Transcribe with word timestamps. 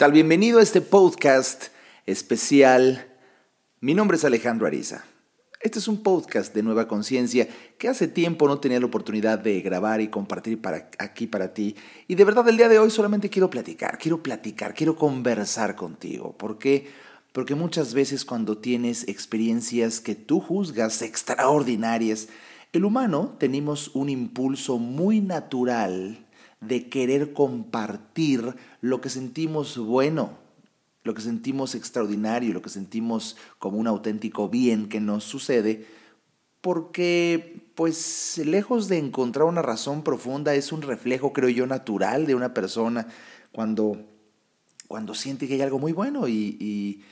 tal? 0.00 0.12
Bienvenido 0.12 0.60
a 0.60 0.62
este 0.62 0.80
podcast 0.80 1.64
especial. 2.06 3.06
Mi 3.80 3.92
nombre 3.92 4.16
es 4.16 4.24
Alejandro 4.24 4.66
Ariza. 4.66 5.04
Este 5.60 5.78
es 5.78 5.88
un 5.88 6.02
podcast 6.02 6.54
de 6.54 6.62
Nueva 6.62 6.88
Conciencia 6.88 7.46
que 7.76 7.86
hace 7.86 8.08
tiempo 8.08 8.48
no 8.48 8.60
tenía 8.60 8.80
la 8.80 8.86
oportunidad 8.86 9.38
de 9.38 9.60
grabar 9.60 10.00
y 10.00 10.08
compartir 10.08 10.58
para 10.62 10.88
aquí 10.98 11.26
para 11.26 11.52
ti. 11.52 11.76
Y 12.08 12.14
de 12.14 12.24
verdad 12.24 12.48
el 12.48 12.56
día 12.56 12.70
de 12.70 12.78
hoy 12.78 12.90
solamente 12.90 13.28
quiero 13.28 13.50
platicar, 13.50 13.98
quiero 13.98 14.22
platicar, 14.22 14.72
quiero 14.72 14.96
conversar 14.96 15.76
contigo. 15.76 16.34
¿Por 16.34 16.56
qué? 16.56 16.88
Porque 17.32 17.54
muchas 17.54 17.92
veces 17.92 18.24
cuando 18.24 18.56
tienes 18.56 19.06
experiencias 19.06 20.00
que 20.00 20.14
tú 20.14 20.40
juzgas 20.40 21.02
extraordinarias, 21.02 22.28
el 22.72 22.86
humano 22.86 23.36
tenemos 23.38 23.90
un 23.94 24.08
impulso 24.08 24.78
muy 24.78 25.20
natural 25.20 26.24
de 26.60 26.88
querer 26.88 27.32
compartir 27.32 28.54
lo 28.80 29.00
que 29.00 29.08
sentimos 29.08 29.78
bueno, 29.78 30.38
lo 31.02 31.14
que 31.14 31.22
sentimos 31.22 31.74
extraordinario, 31.74 32.52
lo 32.52 32.62
que 32.62 32.68
sentimos 32.68 33.36
como 33.58 33.78
un 33.78 33.86
auténtico 33.86 34.48
bien 34.48 34.88
que 34.88 35.00
nos 35.00 35.24
sucede, 35.24 35.86
porque 36.60 37.70
pues 37.74 38.38
lejos 38.44 38.88
de 38.88 38.98
encontrar 38.98 39.46
una 39.46 39.62
razón 39.62 40.02
profunda 40.02 40.54
es 40.54 40.72
un 40.72 40.82
reflejo, 40.82 41.32
creo 41.32 41.48
yo, 41.48 41.66
natural 41.66 42.26
de 42.26 42.34
una 42.34 42.52
persona 42.52 43.06
cuando, 43.52 43.96
cuando 44.86 45.14
siente 45.14 45.48
que 45.48 45.54
hay 45.54 45.62
algo 45.62 45.78
muy 45.78 45.92
bueno 45.92 46.28
y, 46.28 46.58
y, 46.60 47.02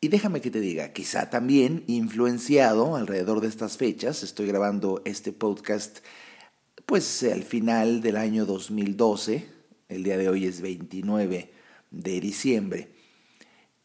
y 0.00 0.08
déjame 0.08 0.40
que 0.40 0.52
te 0.52 0.60
diga, 0.60 0.92
quizá 0.92 1.28
también 1.30 1.82
influenciado 1.88 2.94
alrededor 2.94 3.40
de 3.40 3.48
estas 3.48 3.76
fechas, 3.76 4.22
estoy 4.22 4.46
grabando 4.46 5.02
este 5.04 5.32
podcast 5.32 5.98
pues 6.92 7.22
al 7.22 7.42
final 7.42 8.02
del 8.02 8.18
año 8.18 8.44
2012, 8.44 9.46
el 9.88 10.02
día 10.02 10.18
de 10.18 10.28
hoy 10.28 10.44
es 10.44 10.60
29 10.60 11.50
de 11.90 12.20
diciembre, 12.20 12.90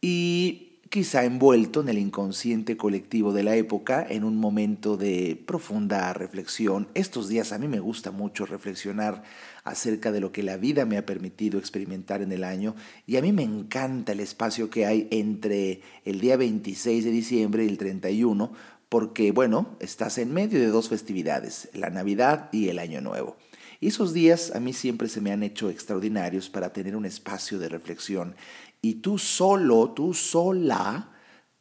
y 0.01 0.81
quizá 0.89 1.23
envuelto 1.23 1.79
en 1.79 1.87
el 1.87 1.99
inconsciente 1.99 2.75
colectivo 2.75 3.31
de 3.31 3.43
la 3.43 3.55
época, 3.55 4.05
en 4.09 4.25
un 4.25 4.35
momento 4.35 4.97
de 4.97 5.41
profunda 5.47 6.11
reflexión. 6.11 6.89
Estos 6.95 7.29
días 7.29 7.53
a 7.53 7.57
mí 7.57 7.69
me 7.69 7.79
gusta 7.79 8.11
mucho 8.11 8.45
reflexionar 8.45 9.23
acerca 9.63 10.11
de 10.11 10.19
lo 10.19 10.33
que 10.33 10.43
la 10.43 10.57
vida 10.57 10.85
me 10.85 10.97
ha 10.97 11.05
permitido 11.05 11.59
experimentar 11.59 12.21
en 12.21 12.33
el 12.33 12.43
año 12.43 12.75
y 13.05 13.15
a 13.15 13.21
mí 13.21 13.31
me 13.31 13.43
encanta 13.43 14.11
el 14.11 14.19
espacio 14.19 14.69
que 14.69 14.85
hay 14.85 15.07
entre 15.11 15.81
el 16.03 16.19
día 16.19 16.35
26 16.35 17.05
de 17.05 17.11
diciembre 17.11 17.63
y 17.63 17.69
el 17.69 17.77
31 17.77 18.51
porque, 18.89 19.31
bueno, 19.31 19.75
estás 19.79 20.17
en 20.17 20.33
medio 20.33 20.59
de 20.59 20.67
dos 20.67 20.89
festividades, 20.89 21.69
la 21.73 21.89
Navidad 21.89 22.49
y 22.51 22.69
el 22.69 22.79
Año 22.79 23.01
Nuevo. 23.01 23.37
Y 23.79 23.87
esos 23.87 24.13
días 24.13 24.55
a 24.55 24.59
mí 24.59 24.73
siempre 24.73 25.07
se 25.09 25.21
me 25.21 25.31
han 25.31 25.43
hecho 25.43 25.69
extraordinarios 25.69 26.49
para 26.49 26.73
tener 26.73 26.95
un 26.95 27.05
espacio 27.05 27.59
de 27.59 27.69
reflexión 27.69 28.35
y 28.81 28.95
tú 28.95 29.17
solo, 29.17 29.91
tú 29.91 30.13
sola, 30.13 31.11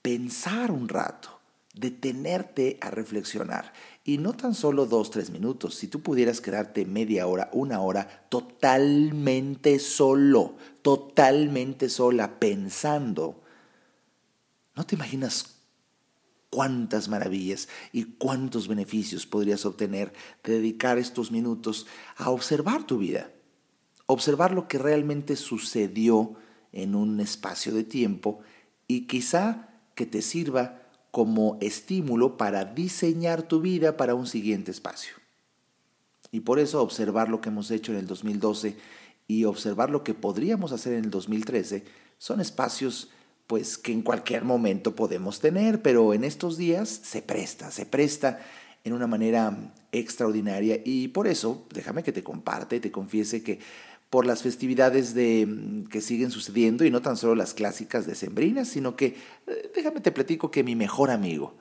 pensar 0.00 0.70
un 0.70 0.88
rato, 0.88 1.40
detenerte 1.74 2.78
a 2.80 2.90
reflexionar. 2.90 3.72
Y 4.04 4.18
no 4.18 4.34
tan 4.34 4.54
solo 4.54 4.86
dos, 4.86 5.10
tres 5.10 5.30
minutos, 5.30 5.74
si 5.74 5.88
tú 5.88 6.00
pudieras 6.00 6.40
quedarte 6.40 6.86
media 6.86 7.26
hora, 7.26 7.50
una 7.52 7.80
hora, 7.80 8.26
totalmente 8.28 9.78
solo, 9.78 10.56
totalmente 10.82 11.88
sola, 11.88 12.38
pensando, 12.38 13.42
¿no 14.76 14.86
te 14.86 14.94
imaginas 14.94 15.55
cuántas 16.56 17.10
maravillas 17.10 17.68
y 17.92 18.04
cuántos 18.04 18.66
beneficios 18.66 19.26
podrías 19.26 19.66
obtener 19.66 20.14
de 20.42 20.54
dedicar 20.54 20.96
estos 20.96 21.30
minutos 21.30 21.86
a 22.16 22.30
observar 22.30 22.84
tu 22.84 22.96
vida, 22.96 23.30
observar 24.06 24.54
lo 24.54 24.66
que 24.66 24.78
realmente 24.78 25.36
sucedió 25.36 26.32
en 26.72 26.94
un 26.94 27.20
espacio 27.20 27.74
de 27.74 27.84
tiempo 27.84 28.40
y 28.88 29.06
quizá 29.06 29.68
que 29.94 30.06
te 30.06 30.22
sirva 30.22 30.80
como 31.10 31.58
estímulo 31.60 32.38
para 32.38 32.64
diseñar 32.64 33.42
tu 33.42 33.60
vida 33.60 33.98
para 33.98 34.14
un 34.14 34.26
siguiente 34.26 34.70
espacio. 34.70 35.14
Y 36.32 36.40
por 36.40 36.58
eso 36.58 36.80
observar 36.80 37.28
lo 37.28 37.42
que 37.42 37.50
hemos 37.50 37.70
hecho 37.70 37.92
en 37.92 37.98
el 37.98 38.06
2012 38.06 38.78
y 39.28 39.44
observar 39.44 39.90
lo 39.90 40.02
que 40.02 40.14
podríamos 40.14 40.72
hacer 40.72 40.94
en 40.94 41.04
el 41.04 41.10
2013 41.10 41.84
son 42.16 42.40
espacios 42.40 43.10
pues 43.46 43.78
que 43.78 43.92
en 43.92 44.02
cualquier 44.02 44.44
momento 44.44 44.94
podemos 44.94 45.40
tener, 45.40 45.82
pero 45.82 46.14
en 46.14 46.24
estos 46.24 46.56
días 46.56 46.88
se 46.88 47.22
presta, 47.22 47.70
se 47.70 47.86
presta 47.86 48.40
en 48.84 48.92
una 48.92 49.06
manera 49.06 49.72
extraordinaria. 49.92 50.80
Y 50.84 51.08
por 51.08 51.26
eso 51.26 51.66
déjame 51.72 52.02
que 52.02 52.12
te 52.12 52.22
comparte, 52.22 52.80
te 52.80 52.90
confiese 52.90 53.42
que 53.42 53.60
por 54.10 54.26
las 54.26 54.42
festividades 54.42 55.14
de, 55.14 55.46
mm, 55.46 55.88
que 55.88 56.00
siguen 56.00 56.30
sucediendo 56.30 56.84
y 56.84 56.90
no 56.90 57.02
tan 57.02 57.16
solo 57.16 57.34
las 57.34 57.54
clásicas 57.54 58.06
de 58.06 58.14
Sembrinas, 58.14 58.68
sino 58.68 58.96
que 58.96 59.16
eh, 59.46 59.70
déjame 59.74 60.00
te 60.00 60.12
platico 60.12 60.50
que 60.50 60.62
mi 60.62 60.76
mejor 60.76 61.10
amigo, 61.10 61.54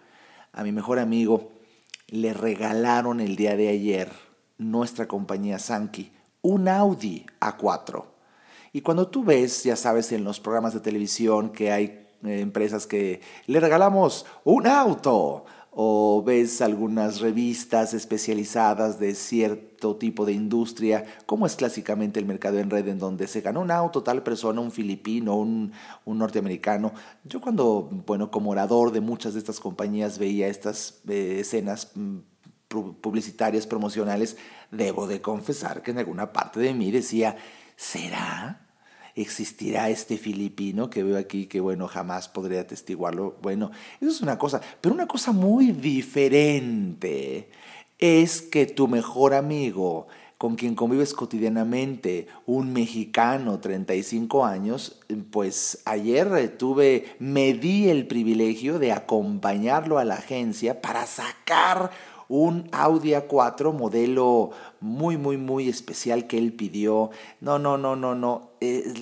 a 0.53 0.63
mi 0.63 0.71
mejor 0.71 0.99
amigo 0.99 1.51
le 2.07 2.33
regalaron 2.33 3.19
el 3.19 3.35
día 3.35 3.55
de 3.55 3.69
ayer 3.69 4.11
nuestra 4.57 5.07
compañía 5.07 5.59
Sankey 5.59 6.11
un 6.41 6.67
Audi 6.67 7.25
A4 7.39 8.14
y 8.75 8.81
cuando 8.81 9.07
tú 9.07 9.23
ves, 9.23 9.63
ya 9.63 9.77
sabes, 9.77 10.11
en 10.11 10.25
los 10.25 10.41
programas 10.41 10.73
de 10.73 10.81
televisión 10.81 11.53
que 11.53 11.71
hay 11.71 12.09
eh, 12.25 12.41
empresas 12.41 12.85
que 12.85 13.21
le 13.47 13.61
regalamos 13.61 14.25
un 14.43 14.67
auto, 14.67 15.45
o 15.71 16.21
ves 16.21 16.61
algunas 16.61 17.21
revistas 17.21 17.93
especializadas 17.93 18.99
de 18.99 19.15
cierto 19.15 19.95
tipo 19.95 20.25
de 20.25 20.33
industria, 20.33 21.05
como 21.25 21.45
es 21.45 21.55
clásicamente 21.55 22.19
el 22.19 22.25
mercado 22.25 22.59
en 22.59 22.69
red, 22.69 22.85
en 22.89 22.99
donde 22.99 23.27
se 23.27 23.39
ganó 23.39 23.61
un 23.61 23.71
auto 23.71 24.03
tal 24.03 24.23
persona, 24.23 24.59
un 24.59 24.73
filipino, 24.73 25.37
un, 25.37 25.71
un 26.03 26.17
norteamericano. 26.17 26.91
Yo 27.23 27.39
cuando, 27.39 27.89
bueno, 28.05 28.29
como 28.29 28.51
orador 28.51 28.91
de 28.91 28.99
muchas 28.99 29.35
de 29.35 29.39
estas 29.39 29.61
compañías 29.61 30.19
veía 30.19 30.49
estas 30.49 30.99
eh, 31.07 31.37
escenas 31.39 31.93
mm, 31.95 32.17
publicitarias, 32.99 33.67
promocionales, 33.67 34.35
debo 34.69 35.07
de 35.07 35.21
confesar 35.21 35.81
que 35.81 35.91
en 35.91 35.99
alguna 35.99 36.33
parte 36.33 36.59
de 36.59 36.73
mí 36.73 36.91
decía, 36.91 37.37
¿será? 37.77 38.64
Existirá 39.15 39.89
este 39.89 40.17
filipino 40.17 40.89
que 40.89 41.03
veo 41.03 41.17
aquí, 41.17 41.45
que 41.45 41.61
bueno, 41.61 41.87
jamás 41.87 42.27
podría 42.27 42.61
atestiguarlo. 42.61 43.37
Bueno, 43.41 43.71
eso 44.01 44.11
es 44.11 44.21
una 44.21 44.37
cosa, 44.37 44.61
pero 44.81 44.93
una 44.93 45.07
cosa 45.07 45.31
muy 45.31 45.71
diferente 45.71 47.49
es 47.97 48.41
que 48.41 48.65
tu 48.65 48.89
mejor 48.89 49.33
amigo, 49.33 50.07
con 50.37 50.55
quien 50.55 50.75
convives 50.75 51.13
cotidianamente, 51.13 52.27
un 52.45 52.73
mexicano, 52.73 53.59
35 53.59 54.45
años, 54.45 54.99
pues 55.31 55.81
ayer 55.85 56.57
tuve, 56.57 57.15
me 57.19 57.53
di 57.53 57.89
el 57.89 58.07
privilegio 58.07 58.79
de 58.79 58.91
acompañarlo 58.91 59.97
a 59.97 60.03
la 60.03 60.15
agencia 60.15 60.81
para 60.81 61.05
sacar 61.07 61.91
un 62.27 62.67
Audi 62.71 63.11
A4 63.11 63.73
modelo 63.73 64.51
muy, 64.79 65.17
muy, 65.17 65.37
muy 65.37 65.69
especial 65.69 66.27
que 66.27 66.37
él 66.37 66.53
pidió. 66.53 67.11
No, 67.41 67.59
no, 67.59 67.77
no, 67.77 67.95
no, 67.95 68.15
no. 68.15 68.51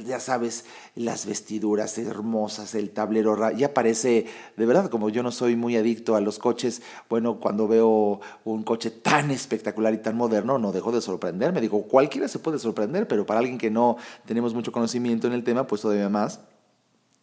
Ya 0.05 0.19
sabes, 0.19 0.65
las 0.95 1.25
vestiduras 1.25 1.97
hermosas, 1.97 2.75
el 2.75 2.89
tablero, 2.89 3.51
ya 3.51 3.73
parece, 3.73 4.25
de 4.57 4.65
verdad, 4.65 4.89
como 4.89 5.09
yo 5.09 5.23
no 5.23 5.31
soy 5.31 5.55
muy 5.55 5.77
adicto 5.77 6.15
a 6.15 6.21
los 6.21 6.37
coches, 6.37 6.81
bueno, 7.09 7.39
cuando 7.39 7.67
veo 7.67 8.19
un 8.43 8.63
coche 8.63 8.91
tan 8.91 9.31
espectacular 9.31 9.93
y 9.93 9.99
tan 9.99 10.17
moderno, 10.17 10.59
no 10.59 10.71
dejo 10.71 10.91
de 10.91 11.01
sorprenderme. 11.01 11.61
Digo, 11.61 11.83
cualquiera 11.83 12.27
se 12.27 12.39
puede 12.39 12.59
sorprender, 12.59 13.07
pero 13.07 13.25
para 13.25 13.39
alguien 13.39 13.57
que 13.57 13.71
no 13.71 13.97
tenemos 14.25 14.53
mucho 14.53 14.71
conocimiento 14.71 15.27
en 15.27 15.33
el 15.33 15.43
tema, 15.43 15.65
pues 15.65 15.81
todavía 15.81 16.09
más. 16.09 16.41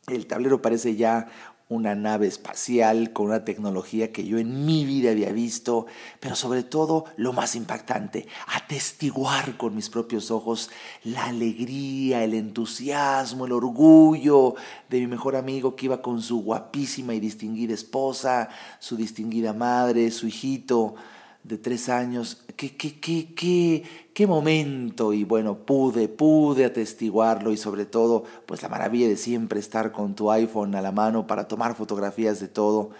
El 0.07 0.27
tablero 0.27 0.63
parece 0.63 0.97
ya 0.97 1.29
una 1.71 1.95
nave 1.95 2.27
espacial 2.27 3.13
con 3.13 3.27
una 3.27 3.45
tecnología 3.45 4.13
que 4.13 4.27
yo 4.27 4.39
en 4.39 4.67
mi 4.67 4.85
vida 4.85 5.13
había 5.13 5.31
visto, 5.31 5.87
pero 6.19 6.35
sobre 6.35 6.65
todo 6.65 7.05
lo 7.17 7.33
más 7.33 7.55
impactante, 7.55 8.27
atestiguar 8.49 9.57
con 9.57 9.77
mis 9.77 9.89
propios 9.89 10.33
ojos 10.33 10.69
la 11.05 11.27
alegría, 11.27 12.25
el 12.25 12.35
entusiasmo, 12.35 13.47
el 13.47 13.53
orgullo 13.53 14.57
de 14.89 14.99
mi 14.99 15.07
mejor 15.07 15.37
amigo 15.37 15.77
que 15.77 15.87
iba 15.87 16.03
con 16.03 16.21
su 16.21 16.43
guapísima 16.43 17.15
y 17.15 17.21
distinguida 17.21 17.73
esposa, 17.73 18.49
su 18.81 18.97
distinguida 18.97 19.53
madre, 19.53 20.11
su 20.11 20.27
hijito 20.27 20.97
de 21.43 21.59
tres 21.59 21.89
años. 21.89 22.45
¿Qué, 22.57 22.77
qué, 22.77 23.01
qué, 23.01 23.35
qué, 23.35 23.83
qué 24.13 24.27
momento? 24.27 25.13
Y 25.13 25.25
bueno, 25.25 25.59
pude, 25.59 26.09
pude 26.09 26.65
atestiguarlo 26.65 27.53
y 27.53 27.57
sobre 27.57 27.87
todo, 27.87 28.25
pues 28.47 28.63
la 28.63 28.69
maravilla 28.69 29.09
de 29.09 29.17
siempre 29.17 29.61
estar 29.61 29.93
con 29.93 30.15
tu 30.15 30.31
iPhone 30.31 30.75
a 30.75 30.83
la 30.83 30.93
mano 30.93 31.27
para 31.27 31.49
tomar 31.49 31.75
fotografías 31.75 32.41
de 32.41 32.49
todo. 32.49 32.91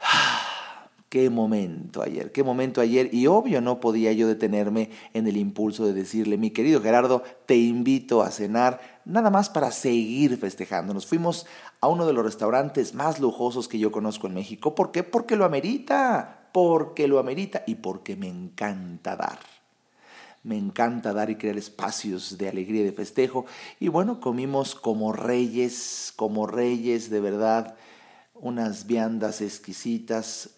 Qué 1.10 1.28
momento 1.28 2.02
ayer, 2.02 2.30
qué 2.30 2.44
momento 2.44 2.80
ayer. 2.80 3.12
Y 3.12 3.26
obvio 3.26 3.60
no 3.60 3.80
podía 3.80 4.12
yo 4.12 4.28
detenerme 4.28 4.90
en 5.12 5.26
el 5.26 5.36
impulso 5.36 5.84
de 5.84 5.92
decirle, 5.92 6.38
mi 6.38 6.52
querido 6.52 6.80
Gerardo, 6.80 7.24
te 7.46 7.56
invito 7.56 8.22
a 8.22 8.30
cenar, 8.30 8.80
nada 9.04 9.28
más 9.28 9.50
para 9.50 9.72
seguir 9.72 10.36
festejando. 10.36 10.94
Nos 10.94 11.08
fuimos 11.08 11.46
a 11.80 11.88
uno 11.88 12.06
de 12.06 12.12
los 12.12 12.24
restaurantes 12.24 12.94
más 12.94 13.18
lujosos 13.18 13.66
que 13.66 13.80
yo 13.80 13.90
conozco 13.90 14.28
en 14.28 14.34
México. 14.34 14.76
¿Por 14.76 14.92
qué? 14.92 15.02
Porque 15.02 15.34
lo 15.34 15.44
amerita 15.44 16.39
porque 16.52 17.08
lo 17.08 17.18
amerita 17.18 17.64
y 17.66 17.76
porque 17.76 18.16
me 18.16 18.28
encanta 18.28 19.16
dar. 19.16 19.38
Me 20.42 20.56
encanta 20.56 21.12
dar 21.12 21.28
y 21.28 21.36
crear 21.36 21.58
espacios 21.58 22.38
de 22.38 22.48
alegría 22.48 22.80
y 22.80 22.84
de 22.84 22.92
festejo. 22.92 23.44
Y 23.78 23.88
bueno, 23.88 24.20
comimos 24.20 24.74
como 24.74 25.12
reyes, 25.12 26.14
como 26.16 26.46
reyes 26.46 27.10
de 27.10 27.20
verdad, 27.20 27.76
unas 28.34 28.86
viandas 28.86 29.42
exquisitas, 29.42 30.56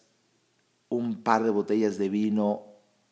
un 0.89 1.21
par 1.23 1.43
de 1.43 1.50
botellas 1.50 1.99
de 1.99 2.09
vino 2.09 2.62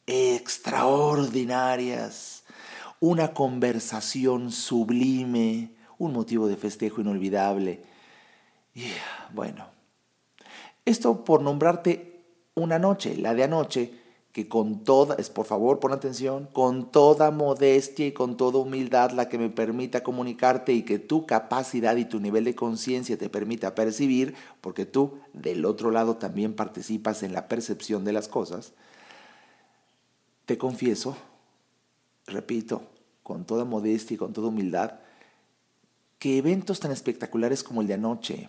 extraordinarias, 0.06 2.44
una 3.00 3.34
conversación 3.34 4.52
sublime, 4.52 5.74
un 5.98 6.12
motivo 6.12 6.46
de 6.46 6.56
festejo 6.56 7.00
inolvidable. 7.00 7.82
Y 8.74 8.84
bueno, 9.32 9.66
esto 10.84 11.24
por 11.24 11.42
nombrarte 11.42 12.09
una 12.60 12.78
noche, 12.78 13.16
la 13.16 13.34
de 13.34 13.44
anoche, 13.44 14.00
que 14.32 14.48
con 14.48 14.84
toda, 14.84 15.16
es 15.16 15.28
por 15.28 15.46
favor, 15.46 15.80
pon 15.80 15.92
atención, 15.92 16.48
con 16.52 16.92
toda 16.92 17.32
modestia 17.32 18.06
y 18.06 18.12
con 18.12 18.36
toda 18.36 18.60
humildad 18.60 19.10
la 19.10 19.28
que 19.28 19.38
me 19.38 19.50
permita 19.50 20.04
comunicarte 20.04 20.72
y 20.72 20.82
que 20.82 21.00
tu 21.00 21.26
capacidad 21.26 21.96
y 21.96 22.04
tu 22.04 22.20
nivel 22.20 22.44
de 22.44 22.54
conciencia 22.54 23.18
te 23.18 23.28
permita 23.28 23.74
percibir, 23.74 24.34
porque 24.60 24.86
tú 24.86 25.18
del 25.32 25.64
otro 25.64 25.90
lado 25.90 26.16
también 26.16 26.54
participas 26.54 27.24
en 27.24 27.32
la 27.32 27.48
percepción 27.48 28.04
de 28.04 28.12
las 28.12 28.28
cosas, 28.28 28.72
te 30.46 30.58
confieso, 30.58 31.16
repito, 32.26 32.82
con 33.24 33.44
toda 33.44 33.64
modestia 33.64 34.14
y 34.14 34.18
con 34.18 34.32
toda 34.32 34.48
humildad, 34.48 35.00
que 36.20 36.38
eventos 36.38 36.78
tan 36.78 36.92
espectaculares 36.92 37.64
como 37.64 37.80
el 37.80 37.88
de 37.88 37.94
anoche 37.94 38.48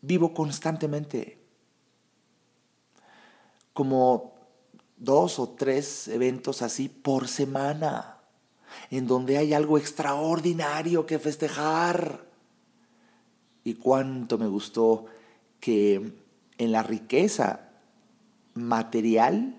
vivo 0.00 0.32
constantemente 0.34 1.38
como 3.78 4.34
dos 4.96 5.38
o 5.38 5.50
tres 5.50 6.08
eventos 6.08 6.62
así 6.62 6.88
por 6.88 7.28
semana, 7.28 8.18
en 8.90 9.06
donde 9.06 9.38
hay 9.38 9.54
algo 9.54 9.78
extraordinario 9.78 11.06
que 11.06 11.20
festejar. 11.20 12.26
Y 13.62 13.74
cuánto 13.74 14.36
me 14.36 14.48
gustó 14.48 15.06
que 15.60 16.10
en 16.58 16.72
la 16.72 16.82
riqueza 16.82 17.68
material, 18.54 19.54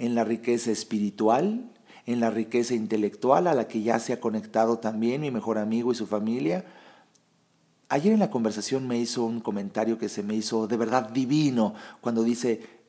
en 0.00 0.16
la 0.16 0.24
riqueza 0.24 0.72
espiritual, 0.72 1.70
en 2.06 2.18
la 2.18 2.30
riqueza 2.30 2.74
intelectual 2.74 3.46
a 3.46 3.54
la 3.54 3.68
que 3.68 3.80
ya 3.82 4.00
se 4.00 4.12
ha 4.12 4.18
conectado 4.18 4.80
también 4.80 5.20
mi 5.20 5.30
mejor 5.30 5.58
amigo 5.58 5.92
y 5.92 5.94
su 5.94 6.08
familia, 6.08 6.64
Ayer 7.90 8.12
en 8.12 8.18
la 8.18 8.30
conversación 8.30 8.88
me 8.88 8.98
hizo 8.98 9.24
un 9.24 9.40
comentario 9.40 9.98
que 9.98 10.08
se 10.08 10.22
me 10.22 10.34
hizo 10.34 10.66
de 10.66 10.78
verdad 10.78 11.10
divino 11.10 11.74
cuando 12.00 12.24
dice, 12.24 12.83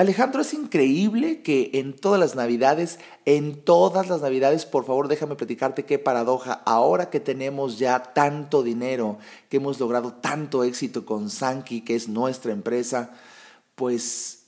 Alejandro, 0.00 0.40
es 0.40 0.54
increíble 0.54 1.42
que 1.42 1.72
en 1.74 1.92
todas 1.92 2.18
las 2.18 2.34
navidades, 2.34 2.98
en 3.26 3.62
todas 3.62 4.08
las 4.08 4.22
navidades, 4.22 4.64
por 4.64 4.86
favor 4.86 5.08
déjame 5.08 5.36
platicarte 5.36 5.84
qué 5.84 5.98
paradoja, 5.98 6.54
ahora 6.64 7.10
que 7.10 7.20
tenemos 7.20 7.78
ya 7.78 8.14
tanto 8.14 8.62
dinero, 8.62 9.18
que 9.50 9.58
hemos 9.58 9.78
logrado 9.78 10.14
tanto 10.14 10.64
éxito 10.64 11.04
con 11.04 11.28
Sankey, 11.28 11.82
que 11.82 11.96
es 11.96 12.08
nuestra 12.08 12.50
empresa, 12.50 13.10
pues 13.74 14.46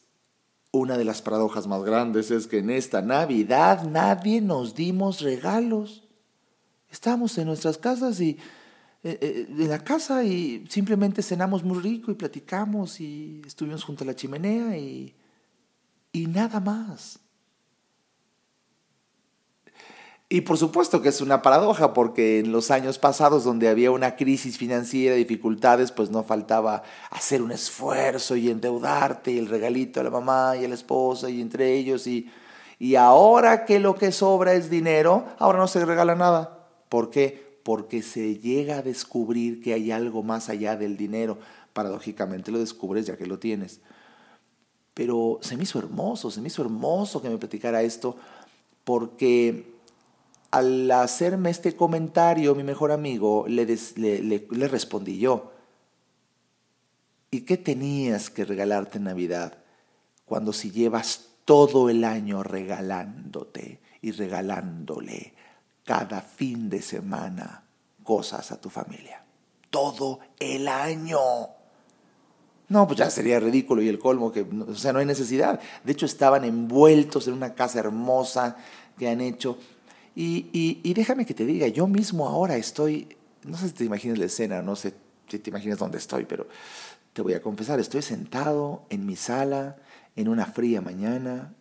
una 0.71 0.97
de 0.97 1.05
las 1.05 1.21
paradojas 1.21 1.67
más 1.67 1.83
grandes 1.83 2.31
es 2.31 2.47
que 2.47 2.61
en 2.61 2.71
esta 2.71 3.03
Navidad 3.03 3.85
nadie 3.85 4.41
nos 4.41 4.75
dimos 4.75 5.21
regalos. 5.21 6.09
Estamos 6.91 7.37
en 7.37 7.49
nuestras 7.49 7.77
casas 7.77 8.23
y 8.23 8.39
eh, 9.05 9.19
eh, 9.21 9.47
en 9.51 9.69
la 9.69 9.85
casa 9.85 10.25
y 10.25 10.65
simplemente 10.71 11.23
cenamos 11.23 11.63
muy 11.63 11.79
rico 11.79 12.11
y 12.11 12.15
platicamos 12.15 13.03
y 13.03 13.43
estuvimos 13.47 13.85
junto 13.85 14.05
a 14.05 14.07
la 14.07 14.17
chimenea 14.17 14.79
y 14.79 15.15
y 16.12 16.26
nada 16.26 16.61
más. 16.61 17.19
Y 20.32 20.41
por 20.41 20.56
supuesto 20.56 21.03
que 21.03 21.11
es 21.11 21.20
una 21.20 21.43
paradoja, 21.43 21.93
porque 21.93 22.38
en 22.38 22.53
los 22.53 22.70
años 22.70 22.99
pasados 22.99 23.44
donde 23.44 23.69
había 23.69 23.91
una 23.91 24.17
crisis 24.17 24.56
financiera, 24.56 25.14
dificultades, 25.14 25.93
pues 25.93 26.11
no 26.11 26.25
faltaba 26.25 26.85
hacer 27.11 27.43
un 27.43 27.53
esfuerzo 27.53 28.35
y 28.37 28.49
endeudarte 28.49 29.32
y 29.32 29.38
el 29.38 29.49
regalito 29.49 30.00
a 30.00 30.05
la 30.05 30.11
mamá 30.11 30.56
y 30.56 30.64
a 30.64 30.69
la 30.69 30.75
esposa 30.75 31.29
y 31.29 31.43
entre 31.43 31.75
ellos. 31.75 32.06
Y, 32.06 32.31
y 32.79 32.94
ahora 32.94 33.67
que 33.67 33.79
lo 33.79 33.94
que 33.94 34.11
sobra 34.11 34.55
es 34.55 34.70
dinero, 34.70 35.26
ahora 35.38 35.58
no 35.58 35.69
se 35.69 35.85
regala 35.85 36.15
nada. 36.15 36.67
¿Por 36.88 37.11
qué? 37.11 37.58
Porque 37.62 38.00
se 38.00 38.38
llega 38.38 38.79
a 38.79 38.82
descubrir 38.82 39.62
que 39.62 39.75
hay 39.75 39.91
algo 39.91 40.23
más 40.23 40.49
allá 40.49 40.76
del 40.76 40.97
dinero. 40.97 41.38
Paradójicamente 41.75 42.50
lo 42.50 42.58
descubres 42.58 43.05
ya 43.05 43.19
que 43.19 43.26
lo 43.26 43.38
tienes. 43.38 43.82
Pero 44.94 45.39
se 45.43 45.56
me 45.56 45.62
hizo 45.62 45.79
hermoso, 45.79 46.31
se 46.31 46.41
me 46.41 46.49
hizo 46.49 46.62
hermoso 46.62 47.23
que 47.23 47.31
me 47.31 47.39
platicara 47.39 47.83
esto, 47.83 48.17
porque 48.85 49.73
al 50.53 50.91
hacerme 50.91 51.50
este 51.50 51.75
comentario, 51.75 52.55
mi 52.55 52.62
mejor 52.62 52.93
amigo, 52.93 53.47
le, 53.49 53.65
le, 53.65 54.69
respondí 54.69 55.19
yo, 55.19 55.50
¿y 57.31 57.41
qué 57.41 57.56
tenías 57.56 58.29
que 58.29 58.44
regalarte 58.44 58.99
en 58.99 59.05
Navidad 59.05 59.56
cuando 60.27 60.53
si 60.53 60.71
llevas 60.71 61.29
todo 61.47 61.89
el 61.89 62.05
año 62.05 62.43
regalándote 62.43 63.81
y 64.03 64.12
regalándole 64.12 65.33
cada 65.85 66.21
fin 66.21 66.69
de 66.69 66.83
semana 66.83 67.65
cosas 68.05 68.53
a 68.53 68.61
tu 68.61 68.69
familia? 68.69 69.25
Todo 69.71 70.21
el 70.39 70.69
año. 70.69 71.19
No, 72.73 72.87
pues 72.87 72.99
ya 72.99 73.11
sería 73.11 73.39
ridículo 73.39 73.83
y 73.83 73.89
el 73.89 73.99
colmo, 73.99 74.33
que, 74.33 74.47
o 74.67 74.75
sea, 74.75 74.95
no 74.95 75.01
hay 75.01 75.05
necesidad. 75.05 75.61
De 75.85 75.93
hecho, 75.93 76.07
estaban 76.07 76.43
envueltos 76.43 77.29
en 77.29 77.35
una 77.35 77.53
casa 77.55 77.81
hermosa 77.81 78.57
que 78.97 79.11
han 79.11 79.21
hecho. 79.21 79.59
Y, 80.17 80.81
y, 80.83 80.95
déjame 80.95 81.27
que 81.27 81.35
te 81.35 81.45
diga, 81.45 81.69
yo 81.69 81.87
mismo 81.87 82.27
ahora 82.27 82.57
estoy, 82.57 83.15
no 83.45 83.59
sé 83.59 83.69
si 83.69 83.75
te 83.75 83.85
imaginas 83.85 84.17
la 84.17 84.25
escena, 84.25 84.63
no 84.63 84.75
sé 84.75 84.95
si 85.29 85.39
te 85.39 85.51
imaginas 85.51 85.79
dónde 85.79 85.99
estoy, 85.99 86.25
pero 86.25 86.47
te 87.13 87.21
voy 87.21 87.35
a 87.35 87.43
confesar, 87.43 87.79
estoy 87.79 88.01
sentado 88.01 88.87
en 88.89 89.05
mi 89.05 89.17
sala 89.17 89.77
en 90.17 90.29
una 90.29 90.47
fría 90.47 90.81
mañana 90.81 91.55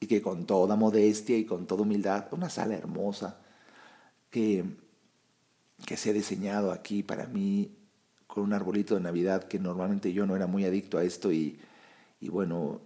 y 0.00 0.06
que 0.06 0.20
con 0.20 0.44
toda 0.44 0.76
modestia 0.76 1.38
y 1.38 1.46
con 1.46 1.66
toda 1.66 1.80
humildad, 1.80 2.26
una 2.32 2.50
sala 2.50 2.74
hermosa 2.74 3.38
que, 4.28 4.66
que 5.86 5.96
se 5.96 6.10
ha 6.10 6.12
diseñado 6.12 6.72
aquí 6.72 7.02
para 7.02 7.26
mí 7.26 7.70
con 8.34 8.42
un 8.42 8.52
arbolito 8.52 8.96
de 8.96 9.00
Navidad 9.00 9.44
que 9.44 9.60
normalmente 9.60 10.12
yo 10.12 10.26
no 10.26 10.34
era 10.34 10.48
muy 10.48 10.64
adicto 10.64 10.98
a 10.98 11.04
esto 11.04 11.30
y, 11.30 11.60
y 12.20 12.28
bueno, 12.30 12.80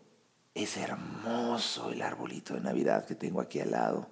es 0.54 0.76
hermoso 0.76 1.90
el 1.90 2.02
arbolito 2.02 2.52
de 2.52 2.60
Navidad 2.60 3.06
que 3.06 3.14
tengo 3.14 3.40
aquí 3.40 3.58
al 3.58 3.70
lado. 3.70 4.10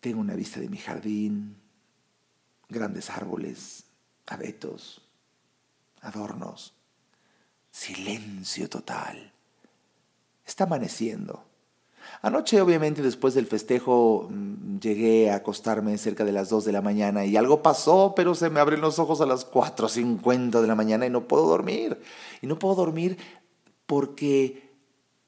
Tengo 0.00 0.22
una 0.22 0.36
vista 0.36 0.58
de 0.58 0.70
mi 0.70 0.78
jardín, 0.78 1.60
grandes 2.66 3.10
árboles, 3.10 3.84
abetos, 4.26 5.02
adornos, 6.00 6.72
silencio 7.70 8.70
total. 8.70 9.34
Está 10.46 10.64
amaneciendo. 10.64 11.43
Anoche, 12.22 12.60
obviamente, 12.60 13.02
después 13.02 13.34
del 13.34 13.46
festejo, 13.46 14.28
mm, 14.30 14.78
llegué 14.78 15.30
a 15.30 15.36
acostarme 15.36 15.98
cerca 15.98 16.24
de 16.24 16.32
las 16.32 16.48
2 16.48 16.64
de 16.64 16.72
la 16.72 16.80
mañana 16.80 17.24
y 17.24 17.36
algo 17.36 17.62
pasó, 17.62 18.14
pero 18.16 18.34
se 18.34 18.50
me 18.50 18.60
abren 18.60 18.80
los 18.80 18.98
ojos 18.98 19.20
a 19.20 19.26
las 19.26 19.44
4.50 19.44 20.60
de 20.60 20.66
la 20.66 20.74
mañana 20.74 21.06
y 21.06 21.10
no 21.10 21.28
puedo 21.28 21.46
dormir. 21.46 22.00
Y 22.40 22.46
no 22.46 22.58
puedo 22.58 22.74
dormir 22.74 23.18
porque 23.86 24.72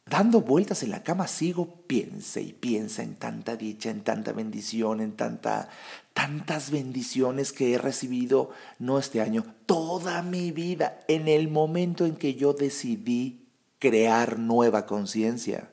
dando 0.06 0.40
vueltas 0.40 0.82
en 0.82 0.90
la 0.90 1.02
cama 1.02 1.26
sigo, 1.26 1.82
piensa 1.86 2.40
y 2.40 2.52
piensa 2.52 3.02
en 3.02 3.16
tanta 3.16 3.56
dicha, 3.56 3.90
en 3.90 4.02
tanta 4.02 4.32
bendición, 4.32 5.00
en 5.00 5.12
tanta, 5.12 5.68
tantas 6.14 6.70
bendiciones 6.70 7.52
que 7.52 7.74
he 7.74 7.78
recibido, 7.78 8.50
no 8.78 8.98
este 8.98 9.20
año, 9.20 9.44
toda 9.66 10.22
mi 10.22 10.52
vida, 10.52 11.00
en 11.08 11.28
el 11.28 11.48
momento 11.48 12.06
en 12.06 12.16
que 12.16 12.36
yo 12.36 12.52
decidí 12.52 13.46
crear 13.78 14.38
nueva 14.38 14.86
conciencia 14.86 15.70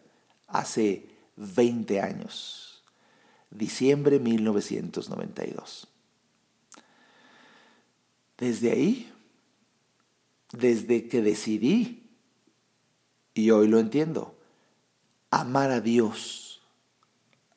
hace 0.53 1.09
20 1.35 1.99
años, 1.99 2.83
diciembre 3.49 4.19
1992. 4.19 5.87
Desde 8.37 8.71
ahí, 8.71 9.11
desde 10.51 11.07
que 11.07 11.21
decidí, 11.21 12.03
y 13.33 13.49
hoy 13.49 13.67
lo 13.67 13.79
entiendo, 13.79 14.37
amar 15.31 15.71
a 15.71 15.81
Dios 15.81 16.61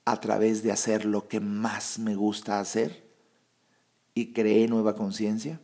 a 0.06 0.18
través 0.20 0.62
de 0.62 0.72
hacer 0.72 1.04
lo 1.04 1.28
que 1.28 1.40
más 1.40 1.98
me 1.98 2.14
gusta 2.14 2.60
hacer 2.60 3.04
y 4.14 4.32
creé 4.32 4.68
nueva 4.68 4.94
conciencia, 4.94 5.60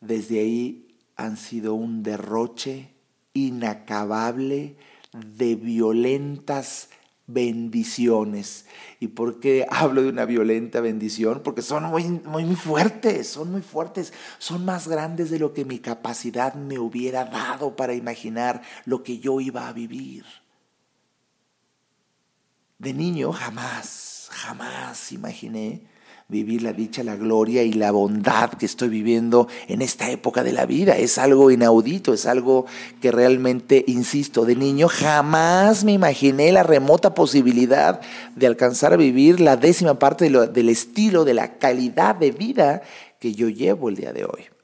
desde 0.00 0.40
ahí 0.40 0.96
han 1.16 1.36
sido 1.36 1.74
un 1.74 2.02
derroche 2.02 2.94
inacabable 3.34 4.76
de 5.12 5.54
violentas 5.56 6.88
bendiciones. 7.26 8.66
¿Y 8.98 9.08
por 9.08 9.40
qué 9.40 9.66
hablo 9.70 10.02
de 10.02 10.08
una 10.08 10.24
violenta 10.24 10.80
bendición? 10.80 11.42
Porque 11.42 11.62
son 11.62 11.84
muy, 11.84 12.04
muy, 12.04 12.44
muy 12.44 12.56
fuertes, 12.56 13.28
son 13.28 13.52
muy 13.52 13.62
fuertes, 13.62 14.12
son 14.38 14.64
más 14.64 14.88
grandes 14.88 15.30
de 15.30 15.38
lo 15.38 15.52
que 15.52 15.64
mi 15.64 15.78
capacidad 15.78 16.54
me 16.54 16.78
hubiera 16.78 17.24
dado 17.24 17.76
para 17.76 17.94
imaginar 17.94 18.62
lo 18.84 19.02
que 19.02 19.18
yo 19.18 19.40
iba 19.40 19.68
a 19.68 19.72
vivir. 19.72 20.24
De 22.78 22.94
niño 22.94 23.32
jamás, 23.32 24.28
jamás 24.30 25.12
imaginé 25.12 25.89
vivir 26.30 26.62
la 26.62 26.72
dicha, 26.72 27.02
la 27.02 27.16
gloria 27.16 27.64
y 27.64 27.72
la 27.72 27.90
bondad 27.90 28.50
que 28.50 28.66
estoy 28.66 28.88
viviendo 28.88 29.48
en 29.66 29.82
esta 29.82 30.10
época 30.10 30.44
de 30.44 30.52
la 30.52 30.64
vida. 30.64 30.96
Es 30.96 31.18
algo 31.18 31.50
inaudito, 31.50 32.14
es 32.14 32.24
algo 32.24 32.66
que 33.00 33.10
realmente, 33.10 33.84
insisto, 33.88 34.44
de 34.44 34.54
niño 34.54 34.88
jamás 34.88 35.82
me 35.82 35.92
imaginé 35.92 36.52
la 36.52 36.62
remota 36.62 37.14
posibilidad 37.14 38.00
de 38.36 38.46
alcanzar 38.46 38.92
a 38.92 38.96
vivir 38.96 39.40
la 39.40 39.56
décima 39.56 39.98
parte 39.98 40.30
del 40.30 40.68
estilo, 40.68 41.24
de 41.24 41.34
la 41.34 41.58
calidad 41.58 42.14
de 42.14 42.30
vida 42.30 42.82
que 43.18 43.34
yo 43.34 43.48
llevo 43.48 43.88
el 43.88 43.96
día 43.96 44.12
de 44.12 44.24
hoy. 44.24 44.59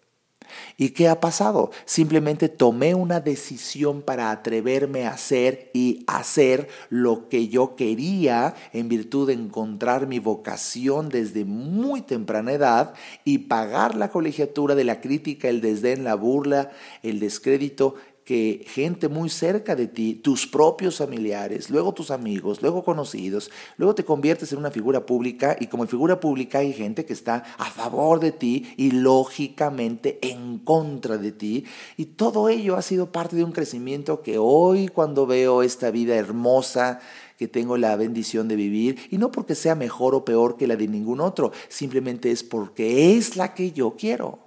¿Y 0.79 0.91
qué 0.91 1.09
ha 1.09 1.21
pasado? 1.21 1.71
Simplemente 1.87 2.51
tomé 2.51 2.95
una 2.95 3.21
decisión 3.21 4.03
para 4.03 4.31
atreverme 4.31 5.07
a 5.07 5.13
hacer 5.13 5.71
y 5.73 6.05
hacer 6.07 6.69
lo 6.91 7.31
que 7.31 7.49
yo 7.49 7.77
quería 7.77 8.55
en 8.75 8.91
virtud 8.91 9.29
de 9.29 9.33
encontrar 9.33 10.07
mi 10.07 10.19
vocación 10.19 11.09
desde 11.09 11.47
muy 11.47 12.03
temprana 12.03 12.53
edad 12.53 12.93
y 13.25 13.39
pagar 13.39 13.95
la 13.95 14.11
colegiatura 14.11 14.75
de 14.75 14.85
la 14.85 15.01
crítica, 15.01 15.49
el 15.49 15.63
desdén, 15.63 16.05
la 16.05 16.15
burla, 16.15 16.71
el 17.03 17.21
descrédito 17.21 17.95
que 18.27 18.67
gente 18.67 19.09
muy 19.09 19.31
cerca 19.31 19.77
de 19.77 19.87
ti, 19.87 20.17
tus 20.17 20.49
propios 20.49 20.97
familiares, 20.97 21.71
luego 21.71 21.95
tus 21.95 22.11
amigos, 22.11 22.61
luego 22.61 22.83
conocidos, 22.83 23.53
luego 23.77 23.95
te 23.95 24.05
conviertes 24.05 24.51
en 24.51 24.59
una 24.59 24.73
figura 24.73 25.07
pública 25.07 25.57
y 25.61 25.69
como 25.69 25.87
figura 25.87 26.19
pública 26.19 26.59
hay 26.59 26.73
gente 26.73 27.05
que 27.05 27.13
está 27.13 27.45
a 27.57 27.67
favor 27.67 28.19
de 28.19 28.33
ti 28.33 28.67
y 28.77 28.91
lógicamente 28.91 30.19
en 30.23 30.59
contra 30.59 31.19
de 31.19 31.31
ti. 31.31 31.67
Y 31.97 32.07
todo 32.07 32.49
ello 32.49 32.75
ha 32.75 32.83
sido 32.83 33.13
parte 33.13 33.37
de 33.37 33.45
un 33.45 33.53
crecimiento 33.53 34.23
que 34.23 34.39
hoy 34.39 34.89
cuando 34.89 35.25
veo 35.29 35.63
esta 35.63 35.93
vida 35.93 36.17
hermosa, 36.17 36.99
que 37.39 37.47
tengo 37.47 37.77
la 37.77 37.95
bendición 37.95 38.49
de 38.49 38.57
vivir, 38.57 38.99
y 39.09 39.19
no 39.19 39.31
porque 39.31 39.55
sea 39.55 39.77
mejor 39.77 40.17
o 40.17 40.25
peor 40.25 40.57
que 40.57 40.67
la 40.67 40.75
de 40.75 40.89
ningún 40.89 41.21
otro, 41.21 41.53
simplemente 41.69 42.33
es 42.33 42.43
porque 42.43 43.17
es 43.17 43.37
la 43.37 43.55
que 43.55 43.71
yo 43.71 43.95
quiero. 43.97 44.46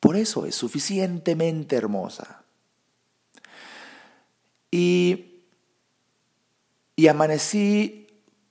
Por 0.00 0.16
eso 0.16 0.46
es 0.46 0.54
suficientemente 0.54 1.76
hermosa. 1.76 2.42
Y, 4.70 5.42
y 6.94 7.08
amanecí 7.08 8.06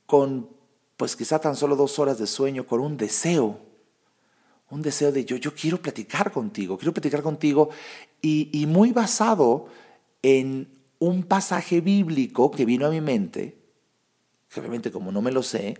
con, 0.05 0.49
pues 0.97 1.15
quizá 1.15 1.39
tan 1.39 1.55
solo 1.55 1.75
dos 1.75 1.99
horas 1.99 2.17
de 2.17 2.27
sueño, 2.27 2.65
con 2.65 2.79
un 2.79 2.97
deseo, 2.97 3.59
un 4.69 4.81
deseo 4.81 5.11
de 5.11 5.23
yo, 5.23 5.37
yo 5.37 5.53
quiero 5.53 5.81
platicar 5.81 6.31
contigo, 6.31 6.77
quiero 6.77 6.93
platicar 6.93 7.21
contigo, 7.21 7.69
y, 8.21 8.49
y 8.51 8.65
muy 8.65 8.91
basado 8.91 9.67
en 10.21 10.67
un 10.99 11.23
pasaje 11.23 11.79
bíblico 11.79 12.51
que 12.51 12.65
vino 12.65 12.87
a 12.87 12.89
mi 12.89 12.99
mente, 12.99 13.57
que 14.49 14.59
obviamente 14.59 14.91
como 14.91 15.11
no 15.11 15.21
me 15.21 15.31
lo 15.31 15.43
sé, 15.43 15.77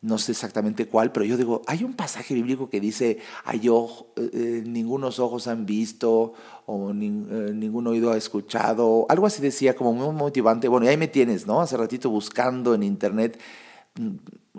no 0.00 0.16
sé 0.18 0.32
exactamente 0.32 0.86
cuál, 0.86 1.10
pero 1.10 1.26
yo 1.26 1.36
digo, 1.36 1.62
hay 1.66 1.82
un 1.82 1.94
pasaje 1.94 2.32
bíblico 2.32 2.70
que 2.70 2.80
dice, 2.80 3.18
hay 3.44 3.66
eh, 3.66 4.30
eh, 4.32 4.62
ningunos 4.64 5.18
ojos 5.18 5.48
han 5.48 5.66
visto 5.66 6.34
o 6.66 6.90
eh, 6.90 6.94
ningún 6.94 7.86
oído 7.88 8.12
ha 8.12 8.16
escuchado, 8.16 9.06
algo 9.08 9.26
así 9.26 9.42
decía, 9.42 9.74
como 9.74 9.92
muy 9.92 10.14
motivante. 10.14 10.68
Bueno, 10.68 10.86
y 10.86 10.90
ahí 10.90 10.96
me 10.96 11.08
tienes, 11.08 11.46
¿no? 11.46 11.60
Hace 11.60 11.76
ratito 11.76 12.10
buscando 12.10 12.74
en 12.74 12.84
internet, 12.84 13.40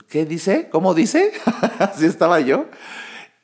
¿qué 0.10 0.26
dice? 0.26 0.68
¿Cómo 0.70 0.94
dice? 0.94 1.32
así 1.80 2.06
estaba 2.06 2.42
yo. 2.42 2.66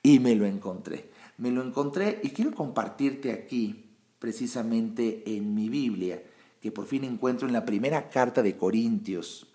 Y 0.04 0.20
me 0.20 0.36
lo 0.36 0.46
encontré. 0.46 1.10
Me 1.38 1.50
lo 1.50 1.64
encontré 1.64 2.20
y 2.24 2.30
quiero 2.30 2.52
compartirte 2.52 3.32
aquí, 3.32 3.86
precisamente 4.20 5.24
en 5.26 5.56
mi 5.56 5.70
Biblia, 5.70 6.22
que 6.62 6.72
por 6.72 6.88
fin 6.88 7.06
encuentro 7.06 7.48
en 7.48 7.54
la 7.54 7.64
primera 7.66 8.10
carta 8.10 8.42
de 8.42 8.58
Corintios, 8.58 9.48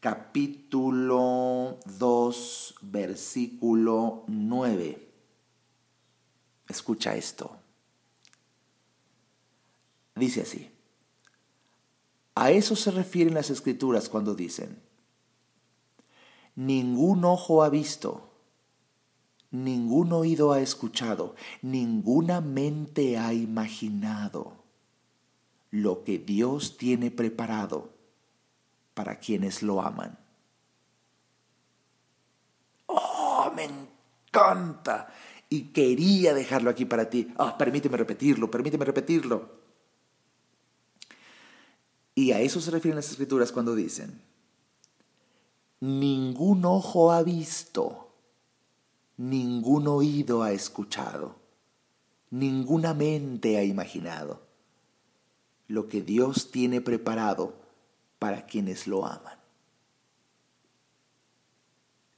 capítulo 0.00 1.78
2, 1.98 2.74
versículo 2.82 4.24
9. 4.28 5.08
Escucha 6.68 7.16
esto. 7.16 7.56
Dice 10.14 10.42
así. 10.42 10.70
A 12.34 12.52
eso 12.52 12.76
se 12.76 12.92
refieren 12.92 13.34
las 13.34 13.50
escrituras 13.50 14.08
cuando 14.08 14.36
dicen, 14.36 14.80
ningún 16.54 17.24
ojo 17.24 17.64
ha 17.64 17.68
visto, 17.68 18.30
ningún 19.50 20.12
oído 20.12 20.52
ha 20.52 20.60
escuchado, 20.60 21.34
ninguna 21.62 22.40
mente 22.40 23.18
ha 23.18 23.32
imaginado 23.32 24.62
lo 25.72 26.04
que 26.04 26.18
Dios 26.18 26.76
tiene 26.76 27.10
preparado 27.10 27.97
para 28.98 29.20
quienes 29.20 29.62
lo 29.62 29.80
aman. 29.80 30.18
¡Oh, 32.86 33.52
me 33.54 33.66
encanta! 33.66 35.14
Y 35.48 35.66
quería 35.66 36.34
dejarlo 36.34 36.68
aquí 36.68 36.84
para 36.84 37.08
ti. 37.08 37.32
oh, 37.38 37.56
permíteme 37.56 37.96
repetirlo, 37.96 38.50
permíteme 38.50 38.84
repetirlo. 38.84 39.52
Y 42.16 42.32
a 42.32 42.40
eso 42.40 42.60
se 42.60 42.72
refieren 42.72 42.96
las 42.96 43.08
escrituras 43.08 43.52
cuando 43.52 43.76
dicen, 43.76 44.20
ningún 45.78 46.64
ojo 46.64 47.12
ha 47.12 47.22
visto, 47.22 48.16
ningún 49.16 49.86
oído 49.86 50.42
ha 50.42 50.50
escuchado, 50.50 51.36
ninguna 52.30 52.94
mente 52.94 53.58
ha 53.58 53.62
imaginado 53.62 54.42
lo 55.68 55.88
que 55.88 56.02
Dios 56.02 56.50
tiene 56.50 56.80
preparado 56.80 57.57
para 58.18 58.46
quienes 58.46 58.86
lo 58.86 59.06
aman. 59.06 59.38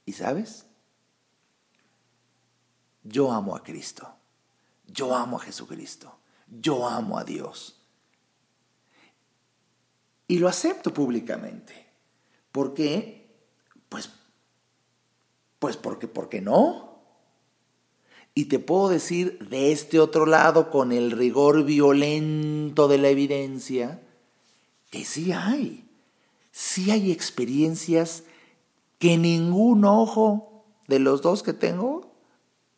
¿Y 0.05 0.13
sabes? 0.13 0.65
Yo 3.03 3.31
amo 3.31 3.55
a 3.55 3.63
Cristo. 3.63 4.07
Yo 4.87 5.15
amo 5.15 5.37
a 5.37 5.41
Jesucristo. 5.41 6.17
Yo 6.47 6.87
amo 6.87 7.17
a 7.17 7.23
Dios. 7.23 7.81
Y 10.27 10.39
lo 10.39 10.47
acepto 10.47 10.93
públicamente. 10.93 11.87
¿Por 12.51 12.73
qué? 12.73 13.29
Pues, 13.89 14.09
pues 15.59 15.77
porque, 15.77 16.07
¿por 16.07 16.29
qué 16.29 16.41
no? 16.41 16.91
Y 18.33 18.45
te 18.45 18.59
puedo 18.59 18.89
decir 18.89 19.39
de 19.49 19.71
este 19.71 19.99
otro 19.99 20.25
lado, 20.25 20.69
con 20.71 20.91
el 20.91 21.11
rigor 21.11 21.63
violento 21.65 22.87
de 22.87 22.97
la 22.97 23.09
evidencia, 23.09 24.01
que 24.89 25.03
sí 25.03 25.31
hay 25.31 25.80
sí 26.51 26.91
hay 26.91 27.11
experiencias 27.11 28.23
que 28.99 29.17
ningún 29.17 29.85
ojo 29.85 30.65
de 30.87 30.99
los 30.99 31.21
dos 31.21 31.43
que 31.43 31.53
tengo 31.53 32.13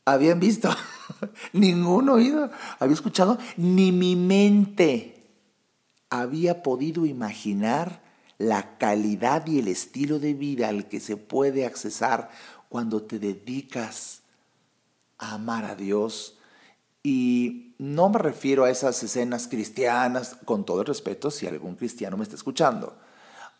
habían 0.06 0.40
visto, 0.40 0.70
ningún 1.54 2.10
oído 2.10 2.50
había 2.80 2.94
escuchado, 2.94 3.38
ni 3.58 3.92
mi 3.92 4.16
mente 4.16 5.24
había 6.10 6.62
podido 6.62 7.06
imaginar 7.06 8.04
la 8.38 8.78
calidad 8.78 9.48
y 9.48 9.60
el 9.60 9.68
estilo 9.68 10.20
de 10.20 10.34
vida 10.34 10.70
al 10.70 10.88
que 10.88 11.00
se 11.00 11.18
puede 11.18 11.66
accesar 11.66 12.30
cuando 12.70 13.04
te 13.04 13.20
dedicas 13.20 14.22
a 15.18 15.36
amar 15.36 15.66
a 15.66 15.76
Dios. 15.76 16.38
Y 17.04 17.74
no 17.80 18.10
me 18.10 18.20
refiero 18.20 18.64
a 18.64 18.70
esas 18.70 19.02
escenas 19.04 19.48
cristianas, 19.48 20.38
con 20.46 20.66
todo 20.66 20.82
el 20.82 20.88
respeto, 20.88 21.32
si 21.32 21.48
algún 21.48 21.76
cristiano 21.76 22.18
me 22.18 22.24
está 22.24 22.36
escuchando 22.36 22.96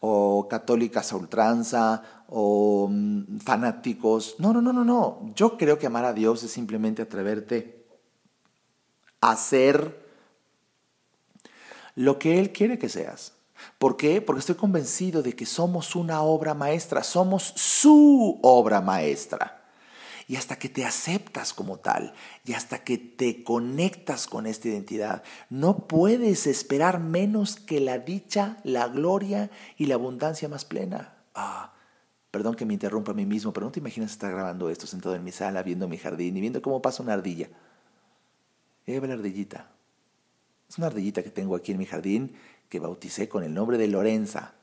o 0.06 0.50
católicas 0.50 1.14
a 1.14 1.16
ultranza 1.16 2.04
o 2.28 2.90
mm, 2.92 3.38
fanáticos. 3.40 4.36
No, 4.38 4.52
no, 4.52 4.62
no, 4.62 4.74
no, 4.74 4.84
no. 4.84 5.32
Yo 5.34 5.58
creo 5.58 5.80
que 5.80 5.88
amar 5.88 6.04
a 6.04 6.12
Dios 6.12 6.44
es 6.44 6.52
simplemente 6.52 7.02
atreverte 7.02 7.86
a 9.22 9.32
hacer 9.32 10.06
lo 11.96 12.20
que 12.20 12.38
Él 12.38 12.52
quiere 12.52 12.78
que 12.78 12.90
seas. 12.90 13.32
¿Por 13.78 13.96
qué? 13.96 14.20
Porque 14.22 14.42
estoy 14.42 14.56
convencido 14.56 15.24
de 15.24 15.38
que 15.38 15.46
somos 15.46 15.96
una 15.96 16.22
obra 16.22 16.54
maestra, 16.54 17.02
somos 17.02 17.54
su 17.56 18.40
obra 18.44 18.82
maestra. 18.82 19.63
Y 20.28 20.36
hasta 20.36 20.58
que 20.58 20.70
te 20.70 20.86
aceptas 20.86 21.54
como 21.54 21.78
tal 21.80 22.14
y 22.46 22.54
hasta 22.54 22.84
que 22.84 22.98
te 22.98 23.44
conectas 23.44 24.28
con 24.28 24.48
esta 24.48 24.70
identidad, 24.70 25.24
no 25.50 25.88
puedes 25.88 26.48
esperar 26.48 27.00
menos 27.00 27.58
que 27.58 27.80
la 27.80 28.00
dicha, 28.00 28.58
la 28.64 28.88
gloria 28.88 29.52
y 29.78 29.88
la 29.88 29.96
abundancia 29.96 30.48
más 30.50 30.66
plena. 30.66 31.16
Ah, 31.36 31.74
perdón 32.32 32.56
que 32.56 32.66
me 32.66 32.74
interrumpa 32.74 33.12
a 33.12 33.16
mí 33.16 33.26
mismo, 33.26 33.54
pero 33.54 33.66
no 33.66 33.72
te 33.72 33.80
imaginas 33.80 34.12
estar 34.12 34.32
grabando 34.32 34.70
esto 34.70 34.88
sentado 34.88 35.16
en 35.16 35.24
mi 35.24 35.32
sala, 35.32 35.64
viendo 35.64 35.88
mi 35.88 35.98
jardín 35.98 36.38
y 36.38 36.42
viendo 36.42 36.62
cómo 36.62 36.82
pasa 36.82 37.04
una 37.04 37.14
ardilla. 37.14 37.50
Ve 38.86 39.08
la 39.08 39.14
ardillita. 39.14 39.72
Es 40.68 40.78
una 40.78 40.88
ardillita 40.88 41.24
que 41.24 41.30
tengo 41.30 41.56
aquí 41.56 41.72
en 41.72 41.78
mi 41.78 41.86
jardín 41.86 42.36
que 42.70 42.80
bauticé 42.80 43.30
con 43.30 43.44
el 43.44 43.54
nombre 43.54 43.78
de 43.78 43.88
Lorenza. 43.88 44.56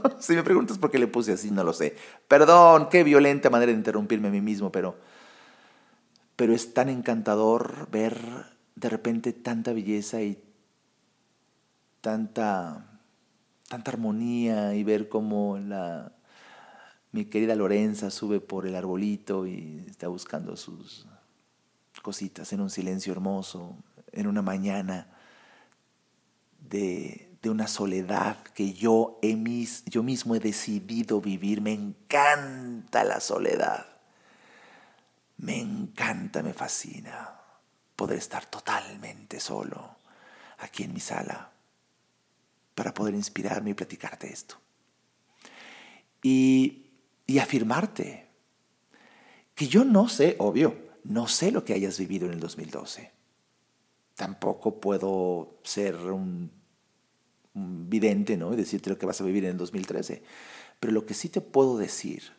si 0.18 0.34
me 0.34 0.42
preguntas 0.42 0.78
por 0.78 0.90
qué 0.90 0.98
le 0.98 1.06
puse 1.06 1.32
así, 1.32 1.50
no 1.50 1.64
lo 1.64 1.72
sé. 1.72 1.96
Perdón, 2.28 2.88
qué 2.90 3.04
violenta 3.04 3.50
manera 3.50 3.72
de 3.72 3.78
interrumpirme 3.78 4.28
a 4.28 4.30
mí 4.30 4.40
mismo, 4.40 4.70
pero, 4.72 4.96
pero 6.36 6.54
es 6.54 6.74
tan 6.74 6.88
encantador 6.88 7.88
ver 7.90 8.16
de 8.74 8.88
repente 8.88 9.32
tanta 9.32 9.72
belleza 9.72 10.22
y 10.22 10.42
tanta, 12.00 13.00
tanta 13.68 13.90
armonía 13.90 14.74
y 14.74 14.84
ver 14.84 15.08
cómo 15.08 15.58
la, 15.58 16.12
mi 17.12 17.24
querida 17.24 17.54
Lorenza 17.54 18.10
sube 18.10 18.40
por 18.40 18.66
el 18.66 18.76
arbolito 18.76 19.46
y 19.46 19.84
está 19.88 20.08
buscando 20.08 20.56
sus 20.56 21.06
cositas 22.02 22.52
en 22.52 22.60
un 22.60 22.70
silencio 22.70 23.12
hermoso, 23.12 23.76
en 24.12 24.26
una 24.26 24.42
mañana 24.42 25.08
de, 26.60 27.25
una 27.50 27.68
soledad 27.68 28.42
que 28.54 28.72
yo, 28.72 29.18
yo 29.86 30.02
mismo 30.02 30.34
he 30.34 30.40
decidido 30.40 31.20
vivir. 31.20 31.60
Me 31.60 31.72
encanta 31.72 33.04
la 33.04 33.20
soledad. 33.20 33.86
Me 35.38 35.60
encanta, 35.60 36.42
me 36.42 36.52
fascina 36.52 37.40
poder 37.94 38.18
estar 38.18 38.46
totalmente 38.46 39.40
solo 39.40 39.96
aquí 40.58 40.84
en 40.84 40.94
mi 40.94 41.00
sala 41.00 41.50
para 42.74 42.92
poder 42.92 43.14
inspirarme 43.14 43.70
y 43.70 43.74
platicarte 43.74 44.32
esto. 44.32 44.56
Y 46.22 46.86
y 47.26 47.38
afirmarte 47.38 48.26
que 49.54 49.68
yo 49.68 49.84
no 49.84 50.08
sé, 50.08 50.36
obvio, 50.38 50.76
no 51.04 51.28
sé 51.28 51.50
lo 51.50 51.64
que 51.64 51.72
hayas 51.72 51.98
vivido 51.98 52.26
en 52.26 52.34
el 52.34 52.40
2012. 52.40 53.10
Tampoco 54.14 54.80
puedo 54.80 55.58
ser 55.64 55.96
un, 55.96 56.50
vidente 57.56 58.36
¿no? 58.36 58.52
y 58.52 58.56
decirte 58.56 58.90
lo 58.90 58.98
que 58.98 59.06
vas 59.06 59.20
a 59.20 59.24
vivir 59.24 59.44
en 59.44 59.52
el 59.52 59.56
2013. 59.56 60.22
Pero 60.78 60.92
lo 60.92 61.06
que 61.06 61.14
sí 61.14 61.28
te 61.28 61.40
puedo 61.40 61.78
decir 61.78 62.32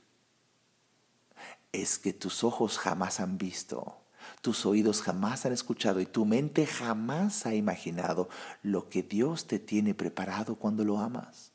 es 1.72 1.98
que 2.00 2.14
tus 2.14 2.44
ojos 2.44 2.78
jamás 2.78 3.20
han 3.20 3.38
visto, 3.38 3.98
tus 4.42 4.66
oídos 4.66 5.02
jamás 5.02 5.46
han 5.46 5.54
escuchado 5.54 6.00
y 6.00 6.06
tu 6.06 6.26
mente 6.26 6.66
jamás 6.66 7.46
ha 7.46 7.56
imaginado 7.56 8.30
lo 8.62 8.90
que 8.90 9.04
Dios 9.04 9.48
te 9.48 9.60
tiene 9.60 9.94
preparado 9.94 10.56
cuando 10.56 10.84
lo 10.84 11.00
amas. 11.00 11.52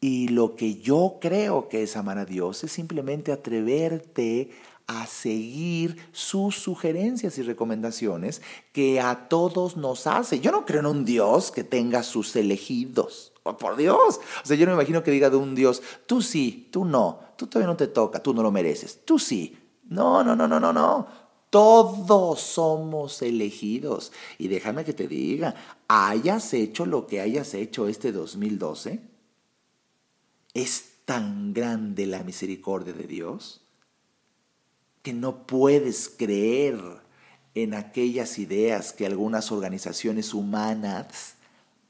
Y 0.00 0.28
lo 0.28 0.56
que 0.56 0.76
yo 0.76 1.18
creo 1.20 1.68
que 1.68 1.82
es 1.82 1.96
amar 1.96 2.18
a 2.18 2.24
Dios 2.26 2.62
es 2.62 2.72
simplemente 2.72 3.32
atreverte 3.32 4.50
a 4.50 4.75
seguir 5.06 5.96
sus 6.12 6.56
sugerencias 6.56 7.38
y 7.38 7.42
recomendaciones 7.42 8.42
que 8.72 9.00
a 9.00 9.28
todos 9.28 9.76
nos 9.76 10.06
hace. 10.06 10.40
Yo 10.40 10.52
no 10.52 10.64
creo 10.64 10.80
en 10.80 10.86
un 10.86 11.04
Dios 11.04 11.50
que 11.50 11.64
tenga 11.64 12.02
sus 12.02 12.36
elegidos. 12.36 13.32
Oh, 13.42 13.56
por 13.56 13.76
Dios. 13.76 14.20
O 14.42 14.46
sea, 14.46 14.56
yo 14.56 14.66
no 14.66 14.72
me 14.72 14.82
imagino 14.82 15.02
que 15.02 15.10
diga 15.10 15.30
de 15.30 15.36
un 15.36 15.54
Dios, 15.54 15.82
tú 16.06 16.22
sí, 16.22 16.68
tú 16.70 16.84
no, 16.84 17.20
tú 17.36 17.46
todavía 17.46 17.68
no 17.68 17.76
te 17.76 17.86
toca, 17.86 18.22
tú 18.22 18.34
no 18.34 18.42
lo 18.42 18.50
mereces, 18.50 19.04
tú 19.04 19.18
sí. 19.18 19.58
No, 19.88 20.24
no, 20.24 20.34
no, 20.34 20.48
no, 20.48 20.58
no, 20.58 20.72
no. 20.72 21.06
Todos 21.50 22.40
somos 22.40 23.22
elegidos. 23.22 24.12
Y 24.38 24.48
déjame 24.48 24.84
que 24.84 24.92
te 24.92 25.06
diga, 25.06 25.54
hayas 25.86 26.52
hecho 26.54 26.86
lo 26.86 27.06
que 27.06 27.20
hayas 27.20 27.54
hecho 27.54 27.86
este 27.86 28.10
2012, 28.10 29.00
es 30.54 30.84
tan 31.04 31.54
grande 31.54 32.06
la 32.06 32.24
misericordia 32.24 32.92
de 32.92 33.04
Dios 33.04 33.65
que 35.06 35.12
no 35.12 35.46
puedes 35.46 36.08
creer 36.08 36.74
en 37.54 37.74
aquellas 37.74 38.40
ideas 38.40 38.92
que 38.92 39.06
algunas 39.06 39.52
organizaciones 39.52 40.34
humanas, 40.34 41.36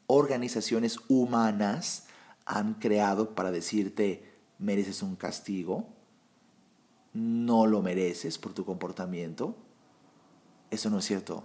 organizaciones 0.06 0.98
humanas 1.08 2.08
han 2.44 2.74
creado 2.74 3.34
para 3.34 3.50
decirte 3.50 4.34
mereces 4.58 5.02
un 5.02 5.16
castigo, 5.16 5.86
no 7.14 7.66
lo 7.66 7.80
mereces 7.80 8.36
por 8.36 8.52
tu 8.52 8.66
comportamiento. 8.66 9.56
Eso 10.70 10.90
no 10.90 10.98
es 10.98 11.06
cierto. 11.06 11.42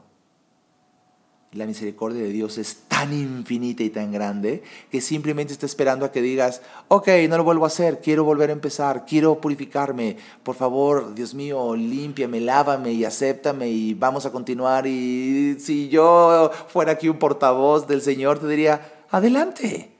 La 1.53 1.65
misericordia 1.65 2.21
de 2.21 2.29
Dios 2.29 2.57
es 2.57 2.83
tan 2.87 3.11
infinita 3.11 3.83
y 3.83 3.89
tan 3.89 4.13
grande 4.13 4.63
que 4.89 5.01
simplemente 5.01 5.51
está 5.51 5.65
esperando 5.65 6.05
a 6.05 6.11
que 6.11 6.21
digas, 6.21 6.61
ok, 6.87 7.09
no 7.27 7.35
lo 7.35 7.43
vuelvo 7.43 7.65
a 7.65 7.67
hacer, 7.67 7.99
quiero 7.99 8.23
volver 8.23 8.51
a 8.51 8.53
empezar, 8.53 9.05
quiero 9.05 9.41
purificarme, 9.41 10.15
por 10.43 10.55
favor, 10.55 11.13
Dios 11.13 11.33
mío, 11.33 11.75
límpiame, 11.75 12.39
lávame 12.39 12.93
y 12.93 13.03
acéptame 13.03 13.67
y 13.67 13.93
vamos 13.93 14.25
a 14.25 14.31
continuar. 14.31 14.87
Y 14.87 15.57
si 15.59 15.89
yo 15.89 16.51
fuera 16.69 16.93
aquí 16.93 17.09
un 17.09 17.19
portavoz 17.19 17.85
del 17.85 18.01
Señor, 18.01 18.39
te 18.39 18.47
diría, 18.47 19.03
adelante, 19.09 19.91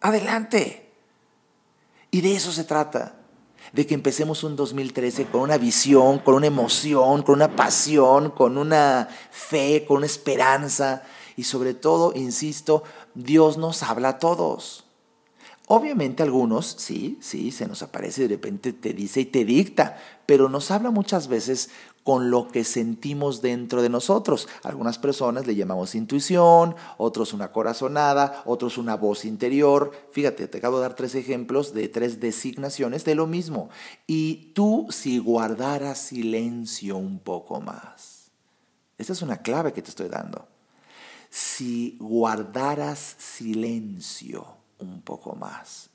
adelante. 0.00 0.90
Y 2.10 2.22
de 2.22 2.34
eso 2.34 2.50
se 2.50 2.64
trata 2.64 3.19
de 3.72 3.86
que 3.86 3.94
empecemos 3.94 4.44
un 4.44 4.56
2013 4.56 5.26
con 5.26 5.42
una 5.42 5.58
visión, 5.58 6.18
con 6.18 6.34
una 6.34 6.46
emoción, 6.46 7.22
con 7.22 7.36
una 7.36 7.54
pasión, 7.54 8.30
con 8.30 8.58
una 8.58 9.08
fe, 9.30 9.84
con 9.86 9.98
una 9.98 10.06
esperanza 10.06 11.02
y 11.36 11.44
sobre 11.44 11.74
todo, 11.74 12.12
insisto, 12.14 12.82
Dios 13.14 13.56
nos 13.56 13.82
habla 13.82 14.10
a 14.10 14.18
todos. 14.18 14.84
Obviamente 15.72 16.24
algunos, 16.24 16.66
sí, 16.66 17.16
sí, 17.20 17.52
se 17.52 17.68
nos 17.68 17.82
aparece 17.82 18.22
y 18.22 18.28
de 18.28 18.34
repente 18.34 18.72
te 18.72 18.92
dice 18.92 19.20
y 19.20 19.24
te 19.24 19.44
dicta, 19.44 19.98
pero 20.26 20.48
nos 20.48 20.72
habla 20.72 20.90
muchas 20.90 21.28
veces 21.28 21.70
con 22.10 22.28
lo 22.28 22.48
que 22.48 22.64
sentimos 22.64 23.40
dentro 23.40 23.82
de 23.82 23.88
nosotros. 23.88 24.48
Algunas 24.64 24.98
personas 24.98 25.46
le 25.46 25.54
llamamos 25.54 25.94
intuición, 25.94 26.74
otros 26.96 27.32
una 27.32 27.52
corazonada, 27.52 28.42
otros 28.46 28.78
una 28.78 28.96
voz 28.96 29.24
interior. 29.24 29.92
Fíjate, 30.10 30.48
te 30.48 30.58
acabo 30.58 30.78
de 30.78 30.82
dar 30.82 30.96
tres 30.96 31.14
ejemplos 31.14 31.72
de 31.72 31.86
tres 31.86 32.18
designaciones 32.18 33.04
de 33.04 33.14
lo 33.14 33.28
mismo. 33.28 33.70
Y 34.08 34.50
tú 34.54 34.88
si 34.90 35.18
guardaras 35.18 35.98
silencio 35.98 36.96
un 36.96 37.20
poco 37.20 37.60
más. 37.60 38.32
Esta 38.98 39.12
es 39.12 39.22
una 39.22 39.36
clave 39.36 39.72
que 39.72 39.80
te 39.80 39.90
estoy 39.90 40.08
dando. 40.08 40.48
Si 41.30 41.96
guardaras 42.00 43.14
silencio 43.18 44.44
un 44.80 45.00
poco 45.02 45.36
más, 45.36 45.90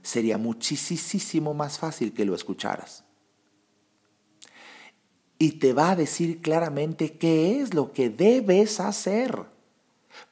sería 0.00 0.38
muchísimo 0.38 1.54
más 1.54 1.80
fácil 1.80 2.14
que 2.14 2.24
lo 2.24 2.36
escucharas 2.36 3.01
y 5.42 5.50
te 5.50 5.72
va 5.72 5.90
a 5.90 5.96
decir 5.96 6.40
claramente 6.40 7.18
qué 7.18 7.58
es 7.58 7.74
lo 7.74 7.92
que 7.92 8.10
debes 8.10 8.78
hacer 8.78 9.44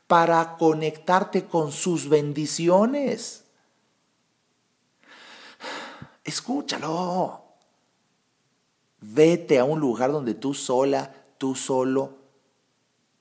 para 0.07 0.57
conectarte 0.57 1.47
con 1.47 1.73
sus 1.73 2.09
bendiciones. 2.09 3.43
Escúchalo. 6.23 7.43
Vete 9.01 9.59
a 9.59 9.65
un 9.65 9.81
lugar 9.81 10.13
donde 10.13 10.35
tú 10.35 10.55
sola, 10.55 11.13
tú 11.39 11.57
solo, 11.57 12.15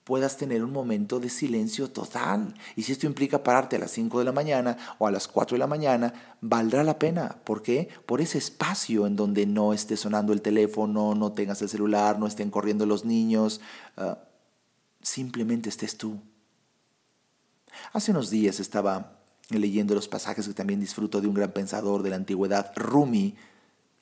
puedas 0.09 0.37
tener 0.37 0.63
un 0.63 0.71
momento 0.71 1.19
de 1.19 1.29
silencio 1.29 1.91
total. 1.91 2.55
Y 2.75 2.81
si 2.81 2.93
esto 2.93 3.05
implica 3.05 3.43
pararte 3.43 3.75
a 3.75 3.79
las 3.79 3.91
5 3.91 4.17
de 4.17 4.25
la 4.25 4.31
mañana 4.31 4.75
o 4.97 5.05
a 5.05 5.11
las 5.11 5.27
4 5.27 5.53
de 5.53 5.59
la 5.59 5.67
mañana, 5.67 6.35
valdrá 6.41 6.83
la 6.83 6.97
pena. 6.97 7.37
¿Por 7.43 7.61
qué? 7.61 7.89
Por 8.07 8.19
ese 8.19 8.39
espacio 8.39 9.05
en 9.05 9.15
donde 9.15 9.45
no 9.45 9.71
esté 9.71 9.97
sonando 9.97 10.33
el 10.33 10.41
teléfono, 10.41 11.13
no 11.13 11.31
tengas 11.33 11.61
el 11.61 11.69
celular, 11.69 12.17
no 12.17 12.25
estén 12.25 12.49
corriendo 12.49 12.87
los 12.87 13.05
niños, 13.05 13.61
ah, 13.97 14.17
simplemente 14.99 15.69
estés 15.69 15.95
tú. 15.95 16.19
Hace 17.93 18.09
unos 18.09 18.31
días 18.31 18.59
estaba 18.59 19.19
leyendo 19.51 19.93
los 19.93 20.07
pasajes 20.07 20.47
que 20.47 20.55
también 20.55 20.79
disfruto 20.79 21.21
de 21.21 21.27
un 21.27 21.35
gran 21.35 21.51
pensador 21.51 22.01
de 22.01 22.09
la 22.09 22.15
antigüedad, 22.15 22.71
Rumi. 22.75 23.35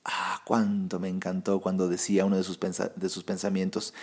Ah, 0.06 0.42
cuánto 0.46 1.02
me 1.02 1.10
encantó 1.10 1.60
cuando 1.60 1.90
decía 1.90 2.24
uno 2.24 2.38
de 2.38 2.46
sus, 2.46 2.58
de 2.96 3.10
sus 3.10 3.26
pensamientos 3.26 3.94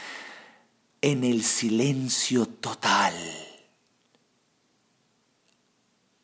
en 1.04 1.22
el 1.22 1.42
silencio 1.42 2.46
total 2.46 3.12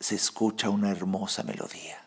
se 0.01 0.15
escucha 0.15 0.71
una 0.71 0.91
hermosa 0.91 1.43
melodía. 1.43 2.03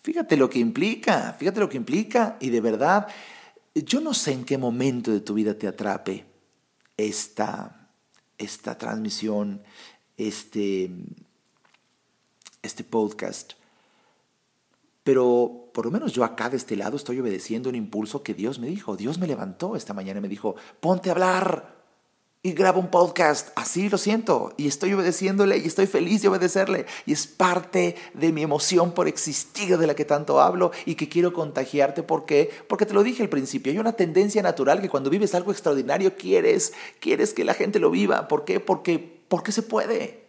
Fíjate 0.00 0.36
lo 0.36 0.48
que 0.48 0.60
implica, 0.60 1.32
fíjate 1.36 1.58
lo 1.58 1.68
que 1.68 1.76
implica 1.76 2.36
y 2.38 2.50
de 2.50 2.60
verdad, 2.60 3.08
yo 3.74 4.00
no 4.00 4.14
sé 4.14 4.30
en 4.30 4.44
qué 4.44 4.58
momento 4.58 5.10
de 5.10 5.22
tu 5.22 5.34
vida 5.34 5.58
te 5.58 5.66
atrape 5.66 6.24
esta, 6.96 7.90
esta 8.38 8.78
transmisión, 8.78 9.60
este, 10.16 10.88
este 12.62 12.84
podcast, 12.84 13.54
pero 15.04 15.70
por 15.72 15.86
lo 15.86 15.90
menos 15.90 16.12
yo 16.12 16.24
acá 16.24 16.48
de 16.48 16.56
este 16.56 16.76
lado 16.76 16.96
estoy 16.96 17.18
obedeciendo 17.18 17.68
un 17.68 17.74
impulso 17.74 18.22
que 18.22 18.34
Dios 18.34 18.58
me 18.58 18.68
dijo. 18.68 18.96
Dios 18.96 19.18
me 19.18 19.26
levantó 19.26 19.74
esta 19.74 19.94
mañana 19.94 20.18
y 20.18 20.22
me 20.22 20.28
dijo, 20.28 20.54
ponte 20.80 21.08
a 21.08 21.12
hablar 21.12 21.82
y 22.44 22.52
graba 22.52 22.78
un 22.78 22.88
podcast. 22.88 23.50
Así 23.56 23.88
lo 23.88 23.98
siento 23.98 24.52
y 24.56 24.66
estoy 24.66 24.92
obedeciéndole 24.92 25.58
y 25.58 25.66
estoy 25.66 25.86
feliz 25.86 26.22
de 26.22 26.28
obedecerle. 26.28 26.86
Y 27.06 27.12
es 27.12 27.26
parte 27.26 27.96
de 28.14 28.32
mi 28.32 28.42
emoción 28.42 28.92
por 28.92 29.08
existir 29.08 29.76
de 29.76 29.86
la 29.86 29.94
que 29.94 30.04
tanto 30.04 30.40
hablo 30.40 30.72
y 30.84 30.94
que 30.94 31.08
quiero 31.08 31.32
contagiarte. 31.32 32.02
¿Por 32.02 32.24
qué? 32.24 32.50
Porque 32.68 32.86
te 32.86 32.94
lo 32.94 33.02
dije 33.02 33.22
al 33.22 33.28
principio, 33.28 33.72
hay 33.72 33.78
una 33.78 33.94
tendencia 33.94 34.42
natural 34.42 34.80
que 34.80 34.88
cuando 34.88 35.10
vives 35.10 35.34
algo 35.34 35.52
extraordinario 35.52 36.16
quieres, 36.16 36.72
quieres 37.00 37.32
que 37.32 37.44
la 37.44 37.54
gente 37.54 37.78
lo 37.78 37.90
viva. 37.90 38.28
¿Por 38.28 38.44
qué? 38.44 38.60
Porque 38.60 39.22
Porque 39.28 39.52
se 39.52 39.62
puede. 39.62 40.26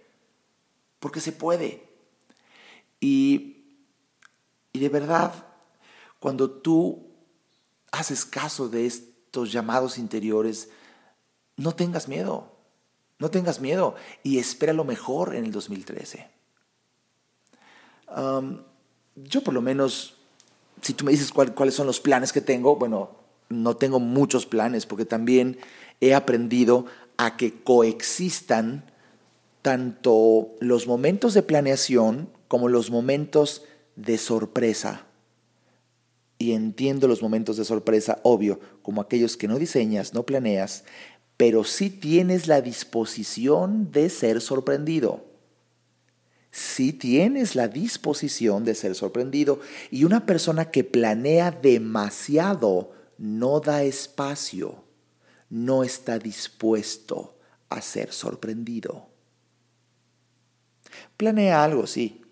Porque 0.99 1.19
se 1.19 1.31
puede. 1.31 1.83
Y, 3.01 3.52
y 4.73 4.79
de 4.79 4.89
verdad, 4.89 5.31
cuando 6.19 6.49
tú 6.49 7.07
haces 7.91 8.25
caso 8.25 8.67
de 8.67 8.87
estos 8.87 9.51
llamados 9.51 9.99
interiores, 9.99 10.69
no 11.55 11.73
tengas 11.73 12.07
miedo. 12.07 12.51
No 13.19 13.29
tengas 13.29 13.61
miedo 13.61 13.95
y 14.23 14.39
espera 14.39 14.73
lo 14.73 14.83
mejor 14.83 15.35
en 15.35 15.45
el 15.45 15.51
2013. 15.51 16.27
yo 19.15 19.43
por 19.43 19.53
lo 19.53 19.61
menos, 19.61 20.17
si 20.81 20.93
tú 20.93 21.05
me 21.05 21.11
dices 21.11 21.31
cuáles 21.31 21.75
son 21.75 21.87
los 21.87 22.01
planes 22.01 22.33
que 22.33 22.41
tengo, 22.41 22.75
bueno, 22.75 23.11
no 23.49 23.77
tengo 23.77 23.99
muchos 23.99 24.45
planes 24.45 24.85
porque 24.85 25.05
también 25.05 25.59
he 26.01 26.15
aprendido 26.15 26.87
a 27.17 27.37
que 27.37 27.63
coexistan 27.63 28.91
tanto 29.61 30.55
los 30.59 30.87
momentos 30.87 31.33
de 31.33 31.43
planeación 31.43 32.27
como 32.47 32.67
los 32.67 32.91
momentos 32.91 33.63
de 33.95 34.17
sorpresa. 34.17 35.05
Y 36.37 36.53
entiendo 36.53 37.07
los 37.07 37.21
momentos 37.21 37.57
de 37.57 37.65
sorpresa, 37.65 38.19
obvio, 38.23 38.59
como 38.81 39.01
aquellos 39.01 39.37
que 39.37 39.47
no 39.47 39.57
diseñas, 39.57 40.13
no 40.13 40.23
planeas, 40.23 40.83
pero 41.37 41.63
sí 41.63 41.89
tienes 41.89 42.47
la 42.47 42.61
disposición 42.61 43.91
de 43.91 44.09
ser 44.09 44.41
sorprendido. 44.41 45.25
Sí 46.51 46.93
tienes 46.93 47.55
la 47.55 47.67
disposición 47.67 48.63
de 48.63 48.75
ser 48.75 48.93
sorprendido. 48.93 49.59
Y 49.89 50.03
una 50.03 50.25
persona 50.25 50.69
que 50.69 50.83
planea 50.83 51.49
demasiado 51.51 52.91
no 53.17 53.59
da 53.59 53.83
espacio, 53.83 54.83
no 55.49 55.83
está 55.83 56.19
dispuesto 56.19 57.37
a 57.69 57.81
ser 57.81 58.11
sorprendido. 58.11 59.07
Planea 61.17 61.63
algo, 61.63 61.87
sí. 61.87 62.22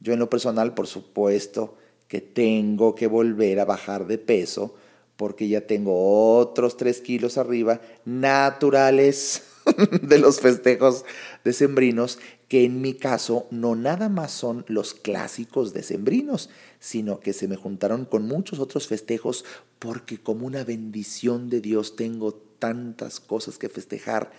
Yo 0.00 0.12
en 0.12 0.18
lo 0.18 0.30
personal, 0.30 0.74
por 0.74 0.86
supuesto, 0.86 1.76
que 2.08 2.20
tengo 2.20 2.94
que 2.94 3.06
volver 3.06 3.60
a 3.60 3.64
bajar 3.64 4.06
de 4.06 4.18
peso 4.18 4.74
porque 5.16 5.48
ya 5.48 5.66
tengo 5.66 6.38
otros 6.38 6.76
tres 6.76 7.00
kilos 7.00 7.38
arriba 7.38 7.80
naturales 8.04 9.42
de 10.02 10.18
los 10.18 10.40
festejos 10.40 11.04
decembrinos, 11.44 12.20
que 12.46 12.64
en 12.64 12.80
mi 12.80 12.94
caso 12.94 13.48
no 13.50 13.74
nada 13.74 14.08
más 14.08 14.30
son 14.30 14.64
los 14.68 14.94
clásicos 14.94 15.72
decembrinos, 15.72 16.50
sino 16.78 17.18
que 17.18 17.32
se 17.32 17.48
me 17.48 17.56
juntaron 17.56 18.04
con 18.04 18.26
muchos 18.26 18.60
otros 18.60 18.86
festejos 18.86 19.44
porque 19.80 20.18
como 20.18 20.46
una 20.46 20.62
bendición 20.62 21.50
de 21.50 21.60
Dios 21.60 21.96
tengo 21.96 22.32
tantas 22.32 23.18
cosas 23.18 23.58
que 23.58 23.68
festejar 23.68 24.30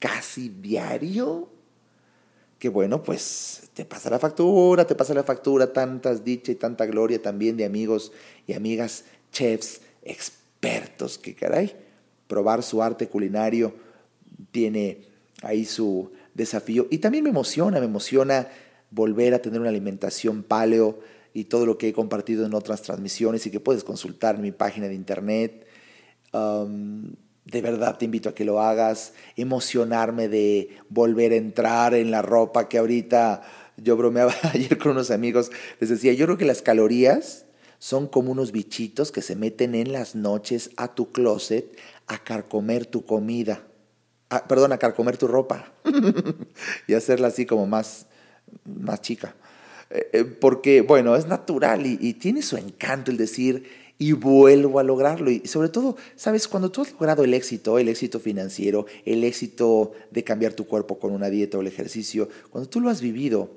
casi 0.00 0.48
diario 0.48 1.48
que 2.60 2.68
bueno, 2.68 3.02
pues 3.02 3.70
te 3.72 3.86
pasa 3.86 4.10
la 4.10 4.18
factura, 4.18 4.86
te 4.86 4.94
pasa 4.94 5.14
la 5.14 5.24
factura, 5.24 5.72
tantas 5.72 6.22
dicha 6.22 6.52
y 6.52 6.56
tanta 6.56 6.84
gloria 6.84 7.20
también 7.20 7.56
de 7.56 7.64
amigos 7.64 8.12
y 8.46 8.52
amigas 8.52 9.04
chefs 9.32 9.80
expertos, 10.02 11.16
que 11.16 11.34
caray, 11.34 11.74
probar 12.28 12.62
su 12.62 12.82
arte 12.82 13.08
culinario 13.08 13.74
tiene 14.52 15.06
ahí 15.42 15.64
su 15.64 16.12
desafío. 16.34 16.86
Y 16.90 16.98
también 16.98 17.24
me 17.24 17.30
emociona, 17.30 17.80
me 17.80 17.86
emociona 17.86 18.46
volver 18.90 19.32
a 19.32 19.40
tener 19.40 19.58
una 19.58 19.70
alimentación 19.70 20.42
paleo 20.42 21.00
y 21.32 21.44
todo 21.44 21.64
lo 21.64 21.78
que 21.78 21.88
he 21.88 21.92
compartido 21.94 22.44
en 22.44 22.52
otras 22.52 22.82
transmisiones 22.82 23.46
y 23.46 23.50
que 23.50 23.60
puedes 23.60 23.84
consultar 23.84 24.34
en 24.34 24.42
mi 24.42 24.52
página 24.52 24.86
de 24.86 24.94
internet. 24.94 25.66
De 27.50 27.62
verdad 27.62 27.98
te 27.98 28.04
invito 28.04 28.28
a 28.28 28.34
que 28.34 28.44
lo 28.44 28.60
hagas, 28.60 29.12
emocionarme 29.36 30.28
de 30.28 30.78
volver 30.88 31.32
a 31.32 31.36
entrar 31.36 31.94
en 31.94 32.10
la 32.10 32.22
ropa 32.22 32.68
que 32.68 32.78
ahorita 32.78 33.42
yo 33.76 33.96
bromeaba 33.96 34.34
ayer 34.54 34.78
con 34.78 34.92
unos 34.92 35.10
amigos, 35.10 35.50
les 35.80 35.90
decía, 35.90 36.12
yo 36.12 36.26
creo 36.26 36.38
que 36.38 36.44
las 36.44 36.62
calorías 36.62 37.46
son 37.78 38.06
como 38.06 38.30
unos 38.30 38.52
bichitos 38.52 39.10
que 39.10 39.22
se 39.22 39.36
meten 39.36 39.74
en 39.74 39.92
las 39.92 40.14
noches 40.14 40.70
a 40.76 40.94
tu 40.94 41.10
closet 41.10 41.76
a 42.06 42.18
carcomer 42.18 42.86
tu 42.86 43.04
comida. 43.04 43.64
Perdón, 44.48 44.72
a 44.72 44.78
carcomer 44.78 45.16
tu 45.16 45.26
ropa. 45.26 45.72
y 46.86 46.94
hacerla 46.94 47.28
así 47.28 47.46
como 47.46 47.66
más, 47.66 48.06
más 48.64 49.00
chica. 49.00 49.34
Eh, 49.88 50.10
eh, 50.12 50.24
porque, 50.24 50.82
bueno, 50.82 51.16
es 51.16 51.26
natural 51.26 51.84
y 51.84 52.14
tiene 52.14 52.42
su 52.42 52.56
encanto 52.56 53.10
el 53.10 53.16
decir, 53.16 53.64
y 54.00 54.12
vuelvo 54.12 54.78
a 54.78 54.82
lograrlo. 54.82 55.30
Y 55.30 55.46
sobre 55.46 55.68
todo, 55.68 55.94
sabes, 56.16 56.48
cuando 56.48 56.72
tú 56.72 56.80
has 56.80 56.90
logrado 56.92 57.22
el 57.22 57.34
éxito, 57.34 57.78
el 57.78 57.86
éxito 57.86 58.18
financiero, 58.18 58.86
el 59.04 59.22
éxito 59.24 59.92
de 60.10 60.24
cambiar 60.24 60.54
tu 60.54 60.66
cuerpo 60.66 60.98
con 60.98 61.12
una 61.12 61.28
dieta 61.28 61.58
o 61.58 61.60
el 61.60 61.66
ejercicio, 61.66 62.30
cuando 62.48 62.68
tú 62.68 62.80
lo 62.80 62.88
has 62.88 63.02
vivido, 63.02 63.50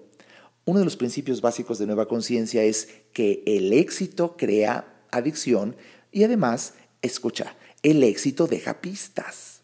uno 0.66 0.80
de 0.80 0.86
los 0.86 0.98
principios 0.98 1.40
básicos 1.40 1.80
de 1.80 1.86
nueva 1.86 2.10
conciencia 2.10 2.62
es 2.62 2.90
que 3.14 3.42
el 3.46 3.72
éxito 3.72 4.36
crea 4.38 4.86
adicción 5.12 5.78
y 6.12 6.26
además, 6.26 6.74
escucha, 7.02 7.56
el 7.82 8.04
éxito 8.04 8.46
deja 8.46 8.82
pistas. 8.82 9.62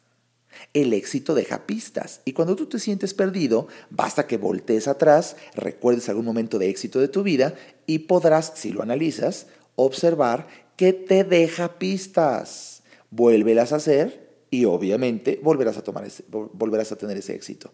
El 0.74 0.94
éxito 0.94 1.36
deja 1.36 1.68
pistas. 1.68 2.22
Y 2.24 2.32
cuando 2.32 2.56
tú 2.56 2.68
te 2.68 2.80
sientes 2.80 3.14
perdido, 3.14 3.68
basta 3.90 4.28
que 4.28 4.38
voltees 4.38 4.88
atrás, 4.88 5.36
recuerdes 5.56 6.08
algún 6.08 6.26
momento 6.26 6.58
de 6.58 6.70
éxito 6.70 7.02
de 7.02 7.10
tu 7.10 7.22
vida 7.22 7.56
y 7.86 8.00
podrás, 8.00 8.54
si 8.56 8.72
lo 8.72 8.82
analizas, 8.82 9.48
observar 9.76 10.69
que 10.80 10.94
te 10.94 11.26
deja 11.26 11.78
pistas. 11.78 12.84
Vuélvelas 13.12 13.74
a 13.74 13.76
hacer 13.76 14.30
y 14.50 14.64
obviamente 14.64 15.38
volverás 15.44 15.78
a, 15.78 15.84
tomar 15.84 16.08
volverás 16.54 16.94
a 16.94 16.96
tener 16.96 17.18
ese 17.18 17.36
éxito. 17.36 17.74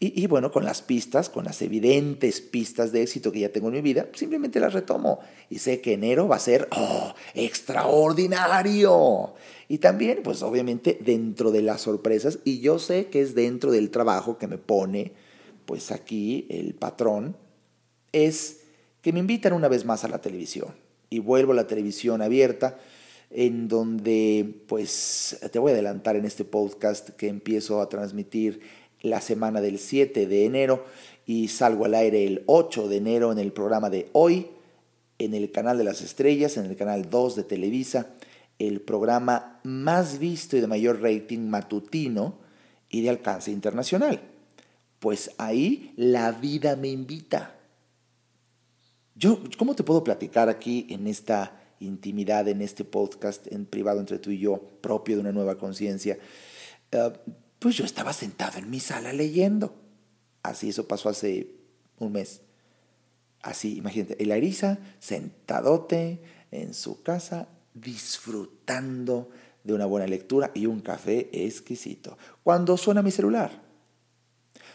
Y, 0.00 0.26
bueno, 0.26 0.50
con 0.50 0.64
las 0.64 0.82
pistas, 0.82 1.28
con 1.28 1.44
las 1.44 1.62
evidentes 1.62 2.40
pistas 2.40 2.90
de 2.90 3.02
éxito 3.02 3.30
que 3.30 3.38
ya 3.38 3.52
tengo 3.52 3.68
en 3.68 3.74
mi 3.74 3.82
vida, 3.82 4.08
simplemente 4.14 4.58
las 4.58 4.72
retomo. 4.72 5.20
Y 5.48 5.60
sé 5.60 5.80
que 5.80 5.92
enero 5.92 6.26
va 6.26 6.36
a 6.36 6.40
ser 6.40 6.66
oh, 6.72 7.14
extraordinario. 7.34 9.34
Y 9.68 9.78
también, 9.78 10.24
pues 10.24 10.42
obviamente, 10.42 10.98
dentro 11.00 11.52
de 11.52 11.62
las 11.62 11.82
sorpresas, 11.82 12.40
y 12.44 12.58
yo 12.58 12.80
sé 12.80 13.10
que 13.10 13.20
es 13.20 13.36
dentro 13.36 13.70
del 13.70 13.90
trabajo 13.90 14.38
que 14.38 14.48
me 14.48 14.58
pone, 14.58 15.12
pues 15.66 15.92
aquí 15.92 16.48
el 16.50 16.74
patrón, 16.74 17.36
es 18.10 18.62
que 19.02 19.12
me 19.12 19.20
invitan 19.20 19.52
una 19.52 19.68
vez 19.68 19.84
más 19.84 20.02
a 20.02 20.08
la 20.08 20.20
televisión. 20.20 20.79
Y 21.10 21.18
vuelvo 21.18 21.52
a 21.52 21.56
la 21.56 21.66
televisión 21.66 22.22
abierta, 22.22 22.78
en 23.30 23.68
donde, 23.68 24.62
pues, 24.66 25.38
te 25.52 25.58
voy 25.58 25.72
a 25.72 25.74
adelantar 25.74 26.16
en 26.16 26.24
este 26.24 26.44
podcast 26.44 27.10
que 27.10 27.28
empiezo 27.28 27.80
a 27.80 27.88
transmitir 27.88 28.60
la 29.02 29.20
semana 29.20 29.60
del 29.60 29.78
7 29.78 30.26
de 30.26 30.44
enero 30.44 30.84
y 31.26 31.48
salgo 31.48 31.84
al 31.84 31.94
aire 31.94 32.26
el 32.26 32.42
8 32.46 32.88
de 32.88 32.96
enero 32.96 33.32
en 33.32 33.38
el 33.38 33.52
programa 33.52 33.90
de 33.90 34.08
hoy, 34.12 34.48
en 35.18 35.34
el 35.34 35.50
canal 35.52 35.78
de 35.78 35.84
las 35.84 36.00
estrellas, 36.02 36.56
en 36.56 36.66
el 36.66 36.76
canal 36.76 37.08
2 37.08 37.36
de 37.36 37.44
Televisa, 37.44 38.14
el 38.58 38.80
programa 38.80 39.60
más 39.62 40.18
visto 40.18 40.56
y 40.56 40.60
de 40.60 40.66
mayor 40.66 41.00
rating 41.02 41.48
matutino 41.48 42.38
y 42.88 43.02
de 43.02 43.10
alcance 43.10 43.50
internacional. 43.50 44.20
Pues 44.98 45.30
ahí 45.38 45.92
la 45.96 46.32
vida 46.32 46.76
me 46.76 46.88
invita. 46.88 47.59
Yo, 49.20 49.38
¿cómo 49.58 49.74
te 49.74 49.82
puedo 49.82 50.02
platicar 50.02 50.48
aquí 50.48 50.86
en 50.88 51.06
esta 51.06 51.52
intimidad, 51.78 52.48
en 52.48 52.62
este 52.62 52.86
podcast 52.86 53.52
en 53.52 53.66
privado 53.66 54.00
entre 54.00 54.18
tú 54.18 54.30
y 54.30 54.38
yo, 54.38 54.62
propio 54.80 55.16
de 55.16 55.20
una 55.20 55.30
nueva 55.30 55.58
conciencia? 55.58 56.18
Eh, 56.90 57.12
pues 57.58 57.76
yo 57.76 57.84
estaba 57.84 58.14
sentado 58.14 58.58
en 58.58 58.70
mi 58.70 58.80
sala 58.80 59.12
leyendo. 59.12 59.74
Así 60.42 60.70
eso 60.70 60.88
pasó 60.88 61.10
hace 61.10 61.50
un 61.98 62.12
mes. 62.12 62.40
Así, 63.42 63.76
imagínate, 63.76 64.22
el 64.22 64.32
Arisa 64.32 64.78
sentadote 65.00 66.22
en 66.50 66.72
su 66.72 67.02
casa 67.02 67.46
disfrutando 67.74 69.28
de 69.64 69.74
una 69.74 69.84
buena 69.84 70.06
lectura 70.06 70.50
y 70.54 70.64
un 70.64 70.80
café 70.80 71.28
exquisito. 71.30 72.16
Cuando 72.42 72.78
suena 72.78 73.02
mi 73.02 73.10
celular. 73.10 73.69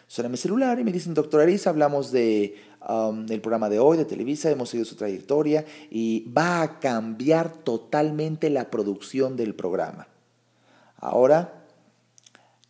Suena 0.08 0.30
mi 0.30 0.38
celular 0.38 0.80
y 0.80 0.84
me 0.84 0.91
dicen, 0.91 1.13
doctor 1.13 1.41
Arisa, 1.41 1.72
hablamos 1.72 2.12
de, 2.12 2.56
um, 2.88 3.26
del 3.26 3.41
programa 3.41 3.70
de 3.70 3.80
hoy, 3.80 3.98
de 3.98 4.06
Televisa, 4.06 4.52
hemos 4.52 4.70
seguido 4.70 4.86
su 4.86 4.96
trayectoria 4.96 5.65
y 5.89 6.32
va 6.32 6.62
a 6.62 6.80
cambiar 6.80 7.52
totalmente 7.63 8.50
la 8.50 8.70
producción 8.70 9.36
del 9.36 9.56
programa. 9.56 10.08
Ahora 10.98 11.65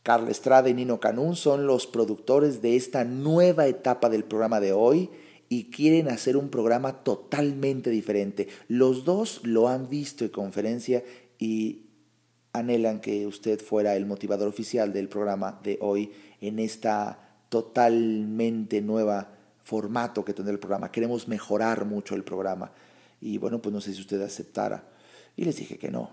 Carla 0.05 0.29
Estrada 0.29 0.69
y 0.69 0.75
Nino 0.75 0.99
Canún 0.99 1.35
son 1.35 1.65
los 1.65 1.87
productores 1.87 2.61
de 2.61 2.75
esta 2.75 3.03
nueva 3.03 3.65
etapa 3.65 4.07
del 4.07 4.23
programa 4.23 4.59
de 4.59 4.71
hoy 4.71 5.09
y 5.49 5.71
quieren 5.71 6.09
hacer 6.09 6.37
un 6.37 6.49
programa 6.49 7.03
totalmente 7.03 7.89
diferente. 7.89 8.47
Los 8.67 9.03
dos 9.03 9.41
lo 9.41 9.67
han 9.67 9.89
visto 9.89 10.23
en 10.23 10.29
conferencia 10.29 11.03
y 11.39 11.87
anhelan 12.53 13.01
que 13.01 13.25
usted 13.25 13.59
fuera 13.59 13.95
el 13.95 14.05
motivador 14.05 14.47
oficial 14.47 14.93
del 14.93 15.09
programa 15.09 15.59
de 15.63 15.79
hoy 15.81 16.11
en 16.39 16.59
esta 16.59 17.24
totalmente 17.49 18.81
nueva 18.81 19.31
formato 19.63 20.23
que 20.23 20.33
tendrá 20.33 20.53
el 20.53 20.59
programa. 20.59 20.91
Queremos 20.91 21.27
mejorar 21.27 21.85
mucho 21.85 22.15
el 22.15 22.23
programa 22.23 22.71
y 23.21 23.37
bueno, 23.37 23.61
pues 23.61 23.73
no 23.73 23.81
sé 23.81 23.93
si 23.93 24.01
usted 24.01 24.21
aceptara. 24.21 24.83
Y 25.35 25.45
les 25.45 25.57
dije 25.57 25.77
que 25.77 25.91
no. 25.91 26.11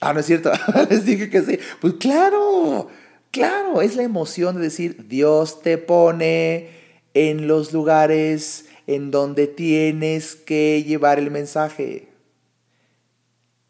Ah, 0.00 0.12
no 0.12 0.20
es 0.20 0.26
cierto. 0.26 0.52
les 0.90 1.04
dije 1.04 1.30
que 1.30 1.42
sí. 1.42 1.58
Pues 1.80 1.94
claro 1.94 2.88
Claro, 3.30 3.82
es 3.82 3.94
la 3.96 4.02
emoción 4.02 4.56
de 4.56 4.62
decir, 4.62 5.06
Dios 5.06 5.60
te 5.60 5.76
pone 5.76 6.70
en 7.14 7.46
los 7.46 7.72
lugares 7.72 8.66
en 8.86 9.10
donde 9.10 9.46
tienes 9.46 10.34
que 10.34 10.82
llevar 10.82 11.18
el 11.18 11.30
mensaje. 11.30 12.08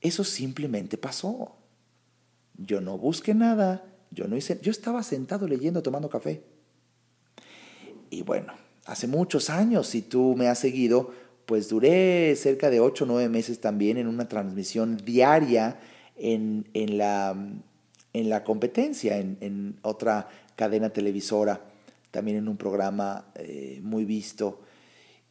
Eso 0.00 0.22
simplemente 0.22 0.96
pasó. 0.96 1.56
Yo 2.56 2.80
no 2.80 2.98
busqué 2.98 3.34
nada, 3.34 3.84
yo 4.10 4.28
no 4.28 4.36
hice, 4.36 4.60
yo 4.62 4.70
estaba 4.70 5.02
sentado 5.02 5.48
leyendo, 5.48 5.82
tomando 5.82 6.08
café. 6.08 6.44
Y 8.10 8.22
bueno, 8.22 8.52
hace 8.86 9.06
muchos 9.06 9.50
años, 9.50 9.86
si 9.86 10.02
tú 10.02 10.34
me 10.36 10.48
has 10.48 10.58
seguido, 10.58 11.12
pues 11.46 11.68
duré 11.68 12.34
cerca 12.36 12.70
de 12.70 12.80
ocho 12.80 13.04
o 13.04 13.06
nueve 13.06 13.28
meses 13.28 13.60
también 13.60 13.96
en 13.96 14.06
una 14.06 14.28
transmisión 14.28 14.96
diaria 14.96 15.80
en, 16.16 16.64
la, 16.74 17.36
en 18.12 18.28
la 18.28 18.44
competencia, 18.44 19.18
en, 19.18 19.78
otra 19.82 20.28
cadena 20.56 20.90
televisora, 20.90 21.60
también 22.10 22.38
en 22.38 22.48
un 22.48 22.56
programa 22.56 23.26
eh, 23.36 23.80
muy 23.82 24.04
visto 24.04 24.60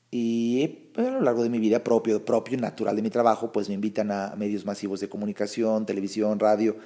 y 0.09 0.67
pues, 0.93 1.07
a 1.07 1.11
lo 1.11 1.21
largo 1.21 1.43
de 1.43 1.49
mi 1.49 1.59
vida 1.59 1.83
propio, 1.83 2.23
propio, 2.23 2.57
natural 2.57 2.95
de 2.95 3.01
mi 3.01 3.09
trabajo, 3.09 3.51
pues 3.51 3.67
me 3.67 3.75
invitan 3.75 4.11
a 4.11 4.35
medios 4.37 4.65
masivos 4.65 4.99
de 4.99 5.09
comunicación, 5.09 5.85
televisión, 5.85 6.39
radio. 6.39 6.77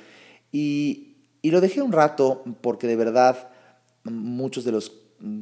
Y, 0.51 1.15
y 1.41 1.51
lo 1.51 1.61
dejé 1.61 1.81
un 1.81 1.91
rato 1.91 2.43
porque 2.61 2.87
de 2.87 2.95
verdad 2.95 3.49
muchos 4.03 4.63
de 4.63 4.71
los 4.71 4.89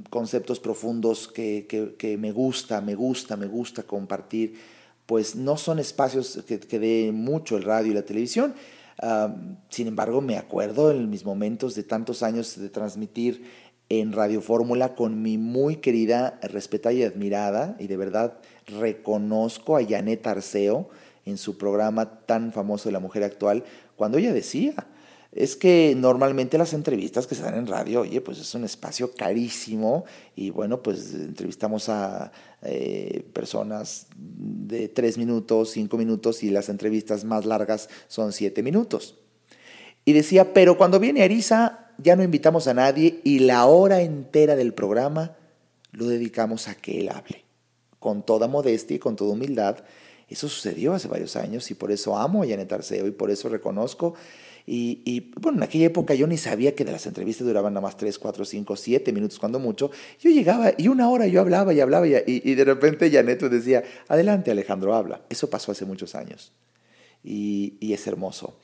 conceptos 0.09 0.59
profundos 0.59 1.27
que, 1.27 1.67
que, 1.97 2.17
me 2.17 2.31
gusta, 2.31 2.81
me 2.81 2.95
gusta, 2.95 3.37
me 3.37 3.47
gusta 3.47 3.83
compartir, 3.83 4.55
pues 5.05 5.35
no 5.35 5.57
son 5.57 5.79
espacios 5.79 6.43
que, 6.47 6.59
que 6.59 6.79
dé 6.79 7.11
mucho 7.11 7.57
el 7.57 7.63
radio 7.63 7.91
y 7.91 7.95
la 7.95 8.03
televisión. 8.03 8.53
sin 9.69 9.87
embargo, 9.87 10.21
me 10.21 10.37
acuerdo 10.37 10.91
en 10.91 11.09
mis 11.09 11.25
momentos 11.25 11.75
de 11.75 11.83
tantos 11.83 12.23
años 12.23 12.59
de 12.59 12.69
transmitir 12.69 13.43
en 13.89 14.13
Radio 14.13 14.41
Fórmula 14.41 14.93
con 14.93 15.21
mi 15.21 15.37
muy 15.37 15.77
querida, 15.77 16.39
respetada 16.43 16.93
y 16.93 17.03
admirada, 17.03 17.75
y 17.79 17.87
de 17.87 17.97
verdad 17.97 18.37
reconozco 18.67 19.77
a 19.77 19.83
Janet 19.83 20.25
Arceo 20.27 20.89
en 21.25 21.37
su 21.37 21.57
programa 21.57 22.19
tan 22.25 22.53
famoso 22.53 22.87
de 22.87 22.93
la 22.93 22.99
mujer 22.99 23.23
actual, 23.23 23.63
cuando 23.95 24.19
ella 24.19 24.31
decía, 24.31 24.73
es 25.31 25.55
que 25.55 25.93
normalmente 25.95 26.57
las 26.57 26.73
entrevistas 26.73 27.27
que 27.27 27.35
se 27.35 27.43
dan 27.43 27.55
en 27.55 27.67
radio, 27.67 28.01
oye, 28.01 28.19
pues 28.19 28.39
es 28.39 28.55
un 28.55 28.63
espacio 28.63 29.11
carísimo 29.13 30.05
y 30.35 30.49
bueno, 30.49 30.81
pues 30.81 31.13
entrevistamos 31.13 31.87
a 31.87 32.31
eh, 32.63 33.23
personas 33.31 34.07
de 34.17 34.87
tres 34.87 35.17
minutos, 35.17 35.71
cinco 35.71 35.97
minutos 35.97 36.43
y 36.43 36.49
las 36.49 36.67
entrevistas 36.69 37.25
más 37.25 37.45
largas 37.45 37.89
son 38.07 38.33
siete 38.33 38.63
minutos. 38.63 39.15
Y 40.03 40.13
decía, 40.13 40.53
pero 40.53 40.77
cuando 40.77 40.99
viene 40.99 41.21
Arisa, 41.21 41.91
ya 41.99 42.15
no 42.15 42.23
invitamos 42.23 42.67
a 42.67 42.73
nadie 42.73 43.19
y 43.23 43.39
la 43.39 43.65
hora 43.65 44.01
entera 44.01 44.55
del 44.55 44.73
programa 44.73 45.35
lo 45.91 46.07
dedicamos 46.07 46.67
a 46.67 46.75
que 46.75 47.01
él 47.01 47.09
hable. 47.09 47.43
Con 47.99 48.23
toda 48.23 48.47
modestia 48.47 48.95
y 48.95 48.99
con 48.99 49.15
toda 49.15 49.33
humildad. 49.33 49.77
Eso 50.27 50.47
sucedió 50.47 50.93
hace 50.93 51.07
varios 51.07 51.35
años 51.35 51.69
y 51.69 51.73
por 51.73 51.91
eso 51.91 52.17
amo 52.17 52.43
a 52.43 52.47
Janet 52.47 52.71
Arceo 52.71 53.07
y 53.07 53.11
por 53.11 53.29
eso 53.29 53.49
reconozco. 53.49 54.15
Y, 54.65 55.31
bueno, 55.39 55.57
en 55.57 55.63
aquella 55.63 55.87
época 55.87 56.13
yo 56.13 56.27
ni 56.27 56.37
sabía 56.37 56.75
que 56.75 56.85
de 56.85 56.91
las 56.91 57.05
entrevistas 57.07 57.47
duraban 57.47 57.73
nada 57.73 57.85
más 57.85 57.97
3, 57.97 58.19
4, 58.19 58.45
5, 58.45 58.75
7 58.75 59.11
minutos, 59.11 59.39
cuando 59.39 59.59
mucho. 59.59 59.89
Yo 60.19 60.29
llegaba 60.29 60.73
y 60.77 60.87
una 60.87 61.09
hora 61.09 61.25
yo 61.27 61.41
hablaba 61.41 61.73
y 61.73 61.79
hablaba 61.79 62.07
y, 62.07 62.23
y 62.25 62.55
de 62.55 62.63
repente 62.65 63.09
Janet 63.09 63.41
me 63.41 63.49
decía, 63.49 63.83
adelante 64.07 64.51
Alejandro, 64.51 64.93
habla. 64.93 65.21
Eso 65.29 65.49
pasó 65.49 65.71
hace 65.71 65.85
muchos 65.85 66.13
años 66.15 66.51
y, 67.23 67.93
es 67.93 68.07
hermoso. 68.07 68.55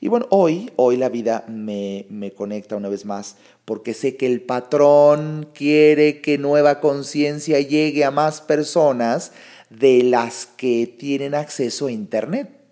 Y 0.00 0.08
bueno, 0.08 0.26
hoy, 0.30 0.70
hoy 0.76 0.96
la 0.96 1.08
vida 1.08 1.44
me, 1.48 2.06
me 2.10 2.32
conecta 2.32 2.76
una 2.76 2.88
vez 2.88 3.04
más 3.04 3.36
porque 3.64 3.94
sé 3.94 4.16
que 4.16 4.26
el 4.26 4.42
patrón 4.42 5.48
quiere 5.54 6.20
que 6.20 6.38
nueva 6.38 6.80
conciencia 6.80 7.60
llegue 7.60 8.04
a 8.04 8.10
más 8.10 8.40
personas 8.40 9.32
de 9.70 10.02
las 10.02 10.46
que 10.46 10.86
tienen 10.86 11.34
acceso 11.34 11.86
a 11.86 11.92
Internet. 11.92 12.63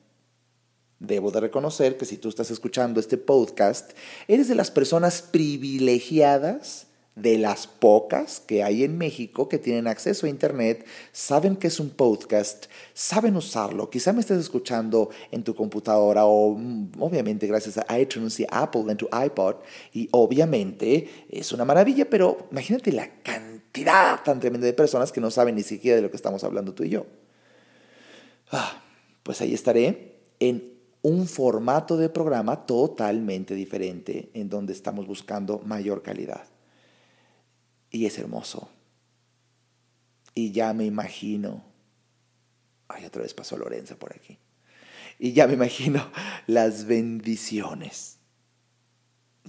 Debo 1.02 1.32
de 1.32 1.40
reconocer 1.40 1.96
que 1.96 2.04
si 2.04 2.16
tú 2.16 2.28
estás 2.28 2.52
escuchando 2.52 3.00
este 3.00 3.18
podcast, 3.18 3.90
eres 4.28 4.46
de 4.46 4.54
las 4.54 4.70
personas 4.70 5.20
privilegiadas 5.20 6.86
de 7.16 7.38
las 7.38 7.66
pocas 7.66 8.38
que 8.38 8.62
hay 8.62 8.84
en 8.84 8.96
México 8.96 9.48
que 9.48 9.58
tienen 9.58 9.88
acceso 9.88 10.26
a 10.26 10.28
Internet, 10.28 10.86
saben 11.10 11.56
que 11.56 11.66
es 11.66 11.80
un 11.80 11.90
podcast, 11.90 12.66
saben 12.94 13.34
usarlo. 13.34 13.90
Quizá 13.90 14.12
me 14.12 14.20
estés 14.20 14.38
escuchando 14.38 15.10
en 15.32 15.42
tu 15.42 15.56
computadora 15.56 16.24
o 16.24 16.54
mm, 16.56 16.92
obviamente 17.00 17.48
gracias 17.48 17.78
a 17.78 17.98
iTunes 17.98 18.38
y 18.38 18.46
Apple 18.48 18.84
en 18.88 18.96
tu 18.96 19.08
iPod 19.12 19.56
y 19.92 20.08
obviamente 20.12 21.26
es 21.28 21.50
una 21.50 21.64
maravilla, 21.64 22.08
pero 22.08 22.46
imagínate 22.52 22.92
la 22.92 23.10
cantidad 23.24 24.22
tan 24.22 24.38
tremenda 24.38 24.68
de 24.68 24.72
personas 24.72 25.10
que 25.10 25.20
no 25.20 25.32
saben 25.32 25.56
ni 25.56 25.64
siquiera 25.64 25.96
de 25.96 26.02
lo 26.02 26.10
que 26.12 26.16
estamos 26.16 26.44
hablando 26.44 26.74
tú 26.74 26.84
y 26.84 26.90
yo. 26.90 27.06
Ah, 28.52 28.84
pues 29.24 29.40
ahí 29.40 29.52
estaré 29.52 30.20
en 30.38 30.71
un 31.02 31.26
formato 31.26 31.96
de 31.96 32.08
programa 32.08 32.64
totalmente 32.64 33.54
diferente 33.54 34.30
en 34.34 34.48
donde 34.48 34.72
estamos 34.72 35.06
buscando 35.06 35.58
mayor 35.60 36.02
calidad. 36.02 36.44
Y 37.90 38.06
es 38.06 38.18
hermoso. 38.18 38.68
Y 40.34 40.52
ya 40.52 40.72
me 40.72 40.86
imagino, 40.86 41.64
ay, 42.88 43.04
otra 43.04 43.22
vez 43.22 43.34
pasó 43.34 43.56
Lorenza 43.56 43.96
por 43.96 44.14
aquí. 44.14 44.38
Y 45.18 45.32
ya 45.32 45.46
me 45.46 45.54
imagino 45.54 46.10
las 46.46 46.86
bendiciones 46.86 48.18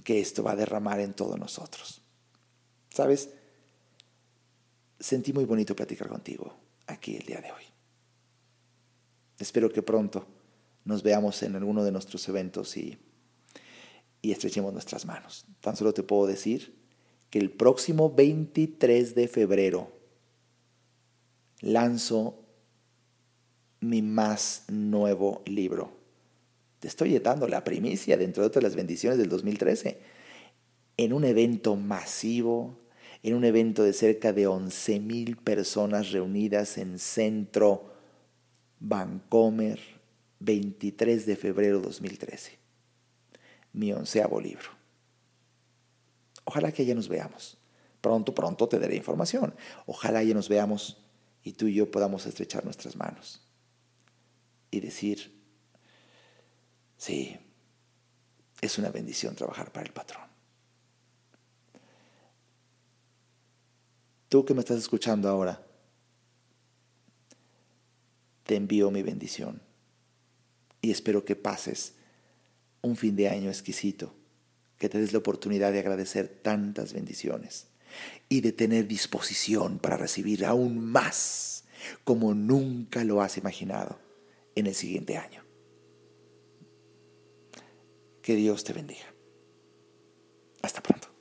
que 0.02 0.20
esto 0.20 0.42
va 0.42 0.52
a 0.52 0.56
derramar 0.56 1.00
en 1.00 1.14
todos 1.14 1.38
nosotros. 1.38 2.02
¿Sabes? 2.90 3.30
Sentí 4.98 5.32
muy 5.32 5.44
bonito 5.44 5.74
platicar 5.74 6.08
contigo 6.08 6.54
aquí 6.86 7.16
el 7.16 7.24
día 7.24 7.40
de 7.40 7.52
hoy. 7.52 7.62
Espero 9.38 9.70
que 9.70 9.82
pronto 9.82 10.26
nos 10.84 11.02
veamos 11.02 11.42
en 11.42 11.56
alguno 11.56 11.84
de 11.84 11.92
nuestros 11.92 12.28
eventos 12.28 12.76
y, 12.76 12.98
y 14.22 14.32
estrechemos 14.32 14.72
nuestras 14.72 15.06
manos. 15.06 15.46
Tan 15.60 15.76
solo 15.76 15.94
te 15.94 16.02
puedo 16.02 16.26
decir 16.26 16.74
que 17.30 17.38
el 17.38 17.50
próximo 17.50 18.14
23 18.14 19.14
de 19.14 19.28
febrero 19.28 19.92
lanzo 21.60 22.44
mi 23.80 24.02
más 24.02 24.64
nuevo 24.68 25.42
libro. 25.46 25.92
Te 26.78 26.88
estoy 26.88 27.18
dando 27.18 27.48
la 27.48 27.64
primicia 27.64 28.16
dentro 28.16 28.42
de 28.42 28.48
otras 28.48 28.62
las 28.62 28.76
bendiciones 28.76 29.18
del 29.18 29.28
2013 29.28 30.00
en 30.96 31.12
un 31.12 31.24
evento 31.24 31.76
masivo, 31.76 32.78
en 33.22 33.34
un 33.34 33.44
evento 33.44 33.82
de 33.82 33.92
cerca 33.92 34.32
de 34.32 34.46
11 34.46 35.00
mil 35.00 35.36
personas 35.36 36.12
reunidas 36.12 36.78
en 36.78 36.98
Centro 36.98 37.92
Vancomer, 38.80 39.80
23 40.44 41.26
de 41.26 41.36
febrero 41.36 41.80
2013. 41.80 42.58
Mi 43.72 43.92
onceavo 43.92 44.40
libro. 44.40 44.70
Ojalá 46.44 46.72
que 46.72 46.84
ya 46.84 46.94
nos 46.94 47.08
veamos. 47.08 47.58
Pronto, 48.00 48.34
pronto 48.34 48.68
te 48.68 48.78
daré 48.78 48.96
información. 48.96 49.54
Ojalá 49.86 50.22
ya 50.22 50.34
nos 50.34 50.48
veamos 50.48 50.98
y 51.42 51.52
tú 51.52 51.66
y 51.66 51.74
yo 51.74 51.90
podamos 51.90 52.26
estrechar 52.26 52.64
nuestras 52.64 52.96
manos 52.96 53.40
y 54.70 54.80
decir, 54.80 55.32
sí, 56.96 57.38
es 58.60 58.78
una 58.78 58.90
bendición 58.90 59.34
trabajar 59.34 59.72
para 59.72 59.86
el 59.86 59.92
patrón. 59.92 60.24
Tú 64.28 64.44
que 64.44 64.52
me 64.52 64.60
estás 64.60 64.78
escuchando 64.78 65.28
ahora, 65.28 65.64
te 68.42 68.56
envío 68.56 68.90
mi 68.90 69.02
bendición 69.02 69.63
y 70.84 70.90
espero 70.90 71.24
que 71.24 71.34
pases 71.34 71.94
un 72.82 72.96
fin 72.96 73.16
de 73.16 73.28
año 73.28 73.48
exquisito 73.48 74.14
que 74.78 74.88
te 74.88 74.98
des 74.98 75.12
la 75.12 75.18
oportunidad 75.18 75.72
de 75.72 75.78
agradecer 75.78 76.28
tantas 76.28 76.92
bendiciones 76.92 77.68
y 78.28 78.42
de 78.42 78.52
tener 78.52 78.86
disposición 78.86 79.78
para 79.78 79.96
recibir 79.96 80.44
aún 80.44 80.78
más 80.78 81.64
como 82.04 82.34
nunca 82.34 83.02
lo 83.04 83.22
has 83.22 83.38
imaginado 83.38 83.98
en 84.54 84.66
el 84.66 84.74
siguiente 84.74 85.16
año. 85.16 85.42
Que 88.20 88.34
Dios 88.34 88.64
te 88.64 88.72
bendiga. 88.72 89.06
Hasta 90.62 90.82
pronto. 90.82 91.13